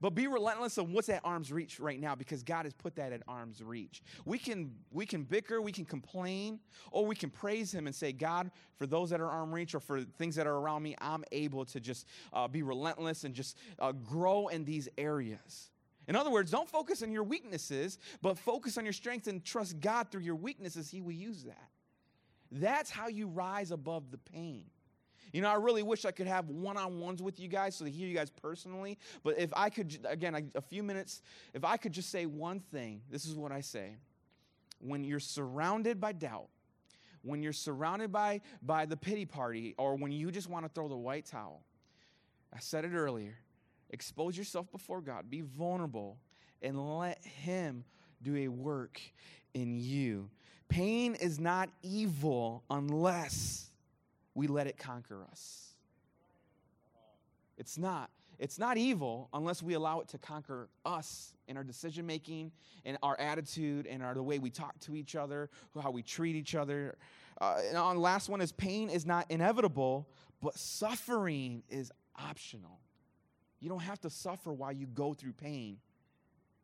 But 0.00 0.14
be 0.14 0.26
relentless 0.26 0.78
on 0.78 0.92
what's 0.92 1.10
at 1.10 1.20
arm's 1.24 1.52
reach 1.52 1.78
right 1.78 2.00
now 2.00 2.14
because 2.14 2.42
God 2.42 2.64
has 2.64 2.72
put 2.72 2.96
that 2.96 3.12
at 3.12 3.22
arm's 3.28 3.62
reach. 3.62 4.02
We 4.24 4.38
can 4.38 4.72
we 4.90 5.04
can 5.04 5.24
bicker, 5.24 5.60
we 5.60 5.72
can 5.72 5.84
complain, 5.84 6.60
or 6.90 7.04
we 7.04 7.14
can 7.14 7.28
praise 7.28 7.72
Him 7.72 7.86
and 7.86 7.94
say, 7.94 8.12
God, 8.12 8.50
for 8.76 8.86
those 8.86 9.10
that 9.10 9.20
are 9.20 9.28
arm 9.28 9.52
reach 9.52 9.74
or 9.74 9.80
for 9.80 10.00
things 10.00 10.36
that 10.36 10.46
are 10.46 10.56
around 10.56 10.82
me, 10.82 10.96
I'm 11.00 11.24
able 11.32 11.66
to 11.66 11.80
just 11.80 12.06
uh, 12.32 12.48
be 12.48 12.62
relentless 12.62 13.24
and 13.24 13.34
just 13.34 13.58
uh, 13.78 13.92
grow 13.92 14.48
in 14.48 14.64
these 14.64 14.88
areas. 14.96 15.70
In 16.08 16.16
other 16.16 16.30
words, 16.30 16.50
don't 16.50 16.68
focus 16.68 17.02
on 17.02 17.12
your 17.12 17.22
weaknesses, 17.22 17.98
but 18.22 18.38
focus 18.38 18.78
on 18.78 18.84
your 18.84 18.94
strength 18.94 19.26
and 19.26 19.44
trust 19.44 19.80
God 19.80 20.10
through 20.10 20.22
your 20.22 20.34
weaknesses. 20.34 20.90
He 20.90 21.02
will 21.02 21.12
use 21.12 21.44
that. 21.44 21.68
That's 22.50 22.90
how 22.90 23.08
you 23.08 23.28
rise 23.28 23.70
above 23.70 24.10
the 24.10 24.18
pain. 24.18 24.64
You 25.32 25.42
know, 25.42 25.48
I 25.48 25.54
really 25.54 25.82
wish 25.82 26.04
I 26.04 26.10
could 26.10 26.26
have 26.26 26.48
one 26.48 26.76
on 26.76 27.00
ones 27.00 27.22
with 27.22 27.38
you 27.38 27.48
guys 27.48 27.76
so 27.76 27.84
to 27.84 27.90
hear 27.90 28.08
you 28.08 28.14
guys 28.14 28.30
personally. 28.30 28.98
But 29.22 29.38
if 29.38 29.50
I 29.54 29.70
could, 29.70 29.98
again, 30.08 30.50
a 30.54 30.60
few 30.60 30.82
minutes, 30.82 31.22
if 31.54 31.64
I 31.64 31.76
could 31.76 31.92
just 31.92 32.10
say 32.10 32.26
one 32.26 32.60
thing, 32.60 33.02
this 33.10 33.26
is 33.26 33.34
what 33.34 33.52
I 33.52 33.60
say. 33.60 33.96
When 34.80 35.04
you're 35.04 35.20
surrounded 35.20 36.00
by 36.00 36.12
doubt, 36.12 36.48
when 37.22 37.42
you're 37.42 37.52
surrounded 37.52 38.10
by, 38.10 38.40
by 38.62 38.86
the 38.86 38.96
pity 38.96 39.26
party, 39.26 39.74
or 39.78 39.94
when 39.94 40.10
you 40.10 40.30
just 40.30 40.48
want 40.48 40.64
to 40.64 40.70
throw 40.70 40.88
the 40.88 40.96
white 40.96 41.26
towel, 41.26 41.62
I 42.52 42.58
said 42.58 42.84
it 42.84 42.92
earlier 42.94 43.36
expose 43.92 44.38
yourself 44.38 44.70
before 44.70 45.00
God, 45.00 45.28
be 45.28 45.40
vulnerable, 45.40 46.16
and 46.62 46.98
let 46.98 47.24
Him 47.24 47.84
do 48.22 48.36
a 48.36 48.48
work 48.48 49.00
in 49.54 49.78
you. 49.78 50.30
Pain 50.68 51.16
is 51.16 51.40
not 51.40 51.68
evil 51.82 52.62
unless 52.70 53.69
we 54.40 54.46
let 54.46 54.66
it 54.66 54.78
conquer 54.78 55.22
us. 55.30 55.74
It's 57.58 57.76
not. 57.76 58.08
It's 58.38 58.58
not 58.58 58.78
evil 58.78 59.28
unless 59.34 59.62
we 59.62 59.74
allow 59.74 60.00
it 60.00 60.08
to 60.08 60.18
conquer 60.18 60.70
us 60.86 61.34
in 61.46 61.58
our 61.58 61.62
decision 61.62 62.06
making, 62.06 62.52
in 62.86 62.96
our 63.02 63.20
attitude, 63.20 63.86
and 63.86 64.02
our, 64.02 64.14
the 64.14 64.22
way 64.22 64.38
we 64.38 64.48
talk 64.48 64.80
to 64.80 64.96
each 64.96 65.14
other, 65.14 65.50
how 65.78 65.90
we 65.90 66.02
treat 66.02 66.36
each 66.36 66.54
other. 66.54 66.96
Uh, 67.38 67.58
and 67.68 67.76
on 67.76 67.98
last 67.98 68.30
one 68.30 68.40
is 68.40 68.50
pain 68.50 68.88
is 68.88 69.04
not 69.04 69.26
inevitable, 69.28 70.08
but 70.40 70.56
suffering 70.56 71.62
is 71.68 71.92
optional. 72.18 72.80
You 73.60 73.68
don't 73.68 73.82
have 73.82 74.00
to 74.00 74.08
suffer 74.08 74.54
while 74.54 74.72
you 74.72 74.86
go 74.86 75.12
through 75.12 75.34
pain. 75.34 75.76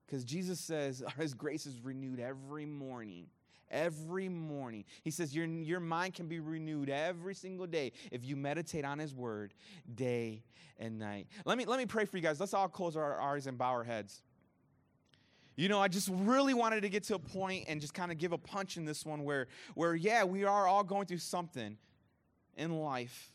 Because 0.07 0.25
Jesus 0.25 0.59
says 0.61 1.05
his 1.19 1.35
grace 1.35 1.67
is 1.67 1.79
renewed 1.83 2.21
every 2.21 2.65
morning 2.65 3.27
every 3.71 4.29
morning. 4.29 4.85
He 5.03 5.11
says 5.11 5.35
your, 5.35 5.47
your 5.47 5.81
mind 5.81 6.15
can 6.15 6.27
be 6.27 6.41
renewed 6.41 6.91
every 6.91 7.35
single 7.35 7.67
day 7.67 7.93
if 8.11 8.25
you 8.25 8.37
meditate 8.37 8.85
on 8.85 8.99
his 8.99 9.15
word 9.15 9.55
day 9.95 10.43
and 10.79 10.99
night. 10.99 11.27
Let 11.45 11.59
me, 11.59 11.65
let 11.65 11.79
me 11.79 11.87
pray 11.87 12.05
for 12.05 12.17
you 12.17 12.23
guys. 12.23 12.41
Let's 12.41 12.55
all 12.55 12.69
close 12.69 12.97
our 12.97 13.21
eyes 13.21 13.47
and 13.47 13.57
bow 13.57 13.71
our 13.71 13.85
heads. 13.85 14.23
You 15.57 15.71
know, 15.71 15.81
I 15.81 15.89
just 15.89 16.11
really 16.13 16.53
wanted 16.53 16.83
to 16.83 16.91
get 16.91 17.05
to 17.05 17.15
a 17.15 17.19
point 17.19 17.65
and 17.67 17.81
just 17.81 17.95
kind 17.95 18.13
of 18.13 18.19
give 18.19 18.33
a 18.33 18.39
punch 18.39 18.77
in 18.77 18.85
this 18.85 19.07
one 19.07 19.25
where, 19.25 19.49
where, 19.75 19.95
yeah, 19.95 20.23
we 20.23 20.45
are 20.45 20.69
all 20.69 20.85
going 20.85 21.07
through 21.07 21.19
something 21.19 21.79
in 22.57 22.79
life. 22.79 23.31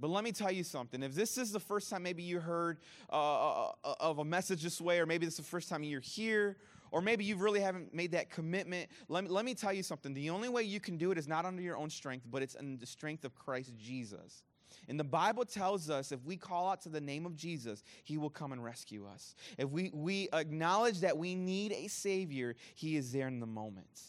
But 0.00 0.10
let 0.10 0.24
me 0.24 0.32
tell 0.32 0.52
you 0.52 0.64
something. 0.64 1.02
If 1.02 1.14
this 1.14 1.36
is 1.36 1.50
the 1.50 1.60
first 1.60 1.90
time 1.90 2.04
maybe 2.04 2.22
you 2.22 2.40
heard 2.40 2.78
uh, 3.12 3.66
uh 3.66 3.72
of 4.00 4.18
a 4.18 4.24
message 4.24 4.62
this 4.62 4.80
way, 4.80 5.00
or 5.00 5.06
maybe 5.06 5.26
this 5.26 5.34
is 5.34 5.44
the 5.44 5.50
first 5.50 5.68
time 5.68 5.82
you're 5.82 6.00
here, 6.00 6.56
or 6.90 7.00
maybe 7.00 7.24
you 7.24 7.36
really 7.36 7.60
haven't 7.60 7.94
made 7.94 8.12
that 8.12 8.30
commitment. 8.30 8.90
Let 9.08 9.24
me, 9.24 9.30
let 9.30 9.44
me 9.44 9.54
tell 9.54 9.72
you 9.72 9.82
something. 9.82 10.14
The 10.14 10.30
only 10.30 10.48
way 10.48 10.62
you 10.62 10.80
can 10.80 10.96
do 10.96 11.10
it 11.10 11.18
is 11.18 11.28
not 11.28 11.44
under 11.44 11.62
your 11.62 11.76
own 11.76 11.90
strength, 11.90 12.26
but 12.30 12.42
it's 12.42 12.54
in 12.54 12.78
the 12.78 12.86
strength 12.86 13.24
of 13.24 13.34
Christ 13.34 13.72
Jesus. 13.78 14.44
And 14.88 14.98
the 14.98 15.04
Bible 15.04 15.44
tells 15.44 15.90
us 15.90 16.12
if 16.12 16.24
we 16.24 16.36
call 16.36 16.70
out 16.70 16.80
to 16.82 16.88
the 16.88 17.00
name 17.00 17.26
of 17.26 17.36
Jesus, 17.36 17.82
he 18.04 18.16
will 18.16 18.30
come 18.30 18.52
and 18.52 18.62
rescue 18.62 19.06
us. 19.06 19.34
If 19.58 19.68
we, 19.70 19.90
we 19.92 20.28
acknowledge 20.32 21.00
that 21.00 21.16
we 21.16 21.34
need 21.34 21.72
a 21.72 21.88
Savior, 21.88 22.54
he 22.74 22.96
is 22.96 23.12
there 23.12 23.28
in 23.28 23.40
the 23.40 23.46
moment. 23.46 24.00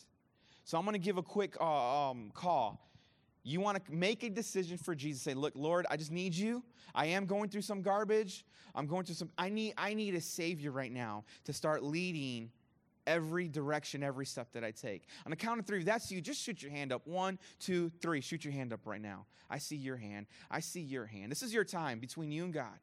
So 0.64 0.78
I'm 0.78 0.86
going 0.86 0.94
to 0.94 1.00
give 1.00 1.18
a 1.18 1.24
quick 1.24 1.58
uh, 1.60 2.10
um, 2.10 2.32
call. 2.34 2.86
You 3.44 3.60
want 3.60 3.84
to 3.84 3.92
make 3.92 4.24
a 4.24 4.30
decision 4.30 4.78
for 4.78 4.94
Jesus. 4.94 5.24
Say, 5.24 5.34
look, 5.34 5.54
Lord, 5.56 5.86
I 5.90 5.98
just 5.98 6.12
need 6.12 6.36
you. 6.36 6.64
I 6.94 7.08
am 7.08 7.26
going 7.26 7.50
through 7.50 7.62
some 7.62 7.82
garbage. 7.82 8.46
I'm 8.76 8.86
going 8.86 9.06
through 9.06 9.16
some, 9.16 9.32
I 9.38 9.50
need, 9.50 9.74
I 9.78 9.94
need 9.94 10.16
a 10.16 10.22
Savior 10.22 10.72
right 10.72 10.92
now 10.92 11.24
to 11.46 11.54
start 11.54 11.84
leading 11.84 12.52
every 13.08 13.48
direction, 13.48 14.04
every 14.04 14.26
step 14.26 14.52
that 14.54 14.64
I 14.64 14.72
take. 14.72 15.08
On 15.26 15.30
the 15.30 15.36
count 15.36 15.60
of 15.60 15.66
three, 15.66 15.84
that's 15.84 16.12
you, 16.12 16.22
just 16.22 16.42
shoot 16.42 16.62
your 16.62 16.72
hand 16.72 16.92
up. 16.92 17.08
One, 17.08 17.40
two, 17.60 17.92
three. 18.02 18.22
Shoot 18.22 18.44
your 18.44 18.54
hand 18.54 18.74
up 18.74 18.82
right 18.86 19.02
now. 19.02 19.26
I 19.50 19.58
see 19.58 19.76
your 19.76 19.98
hand. 19.98 20.28
I 20.50 20.60
see 20.60 20.82
your 20.82 21.06
hand. 21.06 21.32
This 21.32 21.42
is 21.42 21.54
your 21.54 21.64
time 21.64 22.00
between 22.00 22.32
you 22.32 22.44
and 22.44 22.54
God. 22.54 22.80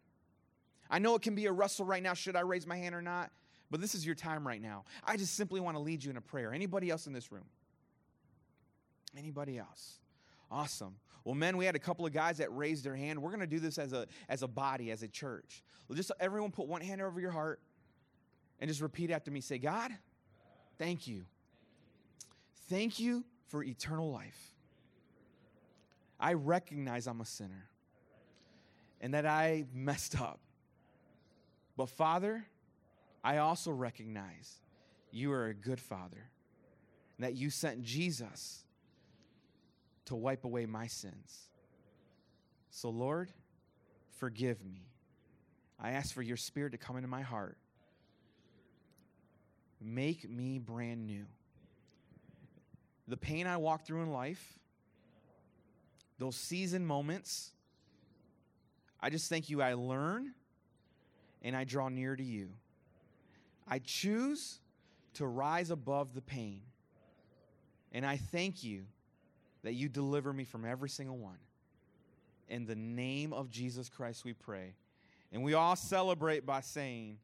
I 0.91 0.99
know 0.99 1.15
it 1.15 1.23
can 1.23 1.35
be 1.35 1.47
a 1.47 1.53
wrestle 1.53 1.87
right 1.87 2.03
now. 2.03 2.15
Should 2.15 2.37
I 2.37 2.41
raise 2.41 2.67
my 2.67 2.77
hand 2.77 2.95
or 2.95 3.03
not? 3.03 3.31
But 3.71 3.81
this 3.81 3.95
is 3.95 4.07
your 4.07 4.15
time 4.15 4.47
right 4.47 4.63
now. 4.63 4.85
I 5.05 5.17
just 5.17 5.35
simply 5.35 5.61
want 5.61 5.77
to 5.77 5.81
lead 5.81 6.05
you 6.05 6.11
in 6.11 6.17
a 6.17 6.21
prayer. 6.21 6.53
Anybody 6.53 6.91
else 6.91 7.07
in 7.07 7.13
this 7.13 7.33
room? 7.33 7.47
Anybody 9.17 9.59
else? 9.59 9.99
Awesome. 10.51 10.97
Well, 11.25 11.35
men, 11.35 11.57
we 11.57 11.65
had 11.65 11.75
a 11.75 11.81
couple 11.81 12.07
of 12.07 12.13
guys 12.13 12.39
that 12.39 12.55
raised 12.57 12.85
their 12.85 12.95
hand. 12.95 13.21
We're 13.21 13.31
going 13.31 13.41
to 13.41 13.49
do 13.49 13.59
this 13.59 13.79
as 13.79 13.93
a, 13.93 14.07
as 14.29 14.43
a 14.43 14.49
body, 14.49 14.93
as 14.93 15.03
a 15.03 15.09
church. 15.09 15.65
Just 15.93 16.13
everyone 16.21 16.53
put 16.53 16.69
one 16.69 16.81
hand 16.81 17.01
over 17.01 17.21
your 17.21 17.33
heart 17.33 17.61
And 18.61 18.69
just 18.69 18.81
repeat 18.81 19.11
after 19.11 19.31
me 19.31 19.41
say, 19.41 19.59
God, 19.59 19.91
thank 20.79 21.07
you. 21.07 21.25
Thank 22.69 22.99
you 22.99 23.25
for 23.49 23.63
eternal 23.63 24.11
life. 24.11 24.55
I 26.19 26.33
recognize 26.33 27.07
I'm 27.07 27.21
a 27.21 27.27
sinner 27.27 27.69
and 29.01 29.15
that 29.15 29.27
I 29.27 29.65
messed 29.75 30.21
up. 30.21 30.41
But 31.77 31.91
Father, 31.91 32.47
I 33.23 33.39
also 33.39 33.71
recognize 33.71 34.61
you 35.11 35.33
are 35.33 35.47
a 35.47 35.55
good 35.55 35.81
Father 35.81 36.31
and 37.17 37.25
that 37.25 37.35
you 37.35 37.51
sent 37.51 37.83
Jesus 37.83 38.65
to 40.07 40.15
wipe 40.15 40.45
away 40.45 40.67
my 40.67 40.87
sins. 40.87 41.49
So, 42.71 42.89
Lord, 42.89 43.33
forgive 44.19 44.65
me. 44.65 44.87
I 45.79 45.93
ask 45.93 46.15
for 46.15 46.23
your 46.23 46.37
spirit 46.37 46.73
to 46.73 46.79
come 46.79 46.97
into 46.97 47.09
my 47.09 47.23
heart. 47.23 47.59
Make 49.81 50.29
me 50.29 50.59
brand 50.59 51.07
new. 51.07 51.27
The 53.09 53.17
pain 53.17 53.47
I 53.47 53.57
walk 53.57 53.87
through 53.87 54.03
in 54.03 54.13
life, 54.13 54.59
those 56.19 56.37
season 56.37 56.85
moments, 56.85 57.53
I 59.01 59.11
just 59.11 59.29
thank 59.29 59.49
you. 59.51 59.63
I 59.63 59.75
learn 59.75 60.33
and 61.43 61.55
I 61.55 61.65
draw 61.65 61.89
near 61.89 62.17
to 62.17 62.25
you. 62.25 62.49
I 63.69 63.79
choose 63.79 64.61
to 65.15 65.27
rise 65.27 65.71
above 65.71 66.15
the 66.15 66.23
pain. 66.23 66.63
And 67.93 68.05
I 68.05 68.17
thank 68.17 68.65
you 68.65 68.85
that 69.63 69.75
you 69.75 69.89
deliver 69.89 70.33
me 70.33 70.45
from 70.45 70.65
every 70.65 70.89
single 70.89 71.17
one. 71.17 71.39
In 72.49 72.67
the 72.67 72.75
name 72.75 73.33
of 73.33 73.51
Jesus 73.51 73.89
Christ, 73.89 74.25
we 74.25 74.33
pray. 74.33 74.75
And 75.33 75.43
we 75.43 75.55
all 75.55 75.77
celebrate 75.77 76.47
by 76.47 76.61
saying, 76.61 77.19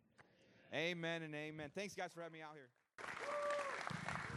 Amen 0.74 1.22
and 1.22 1.34
amen. 1.34 1.70
Thanks, 1.74 1.94
guys, 1.94 2.12
for 2.14 2.22
having 2.22 2.38
me 2.38 2.42
out 2.42 2.54
here. 2.54 2.68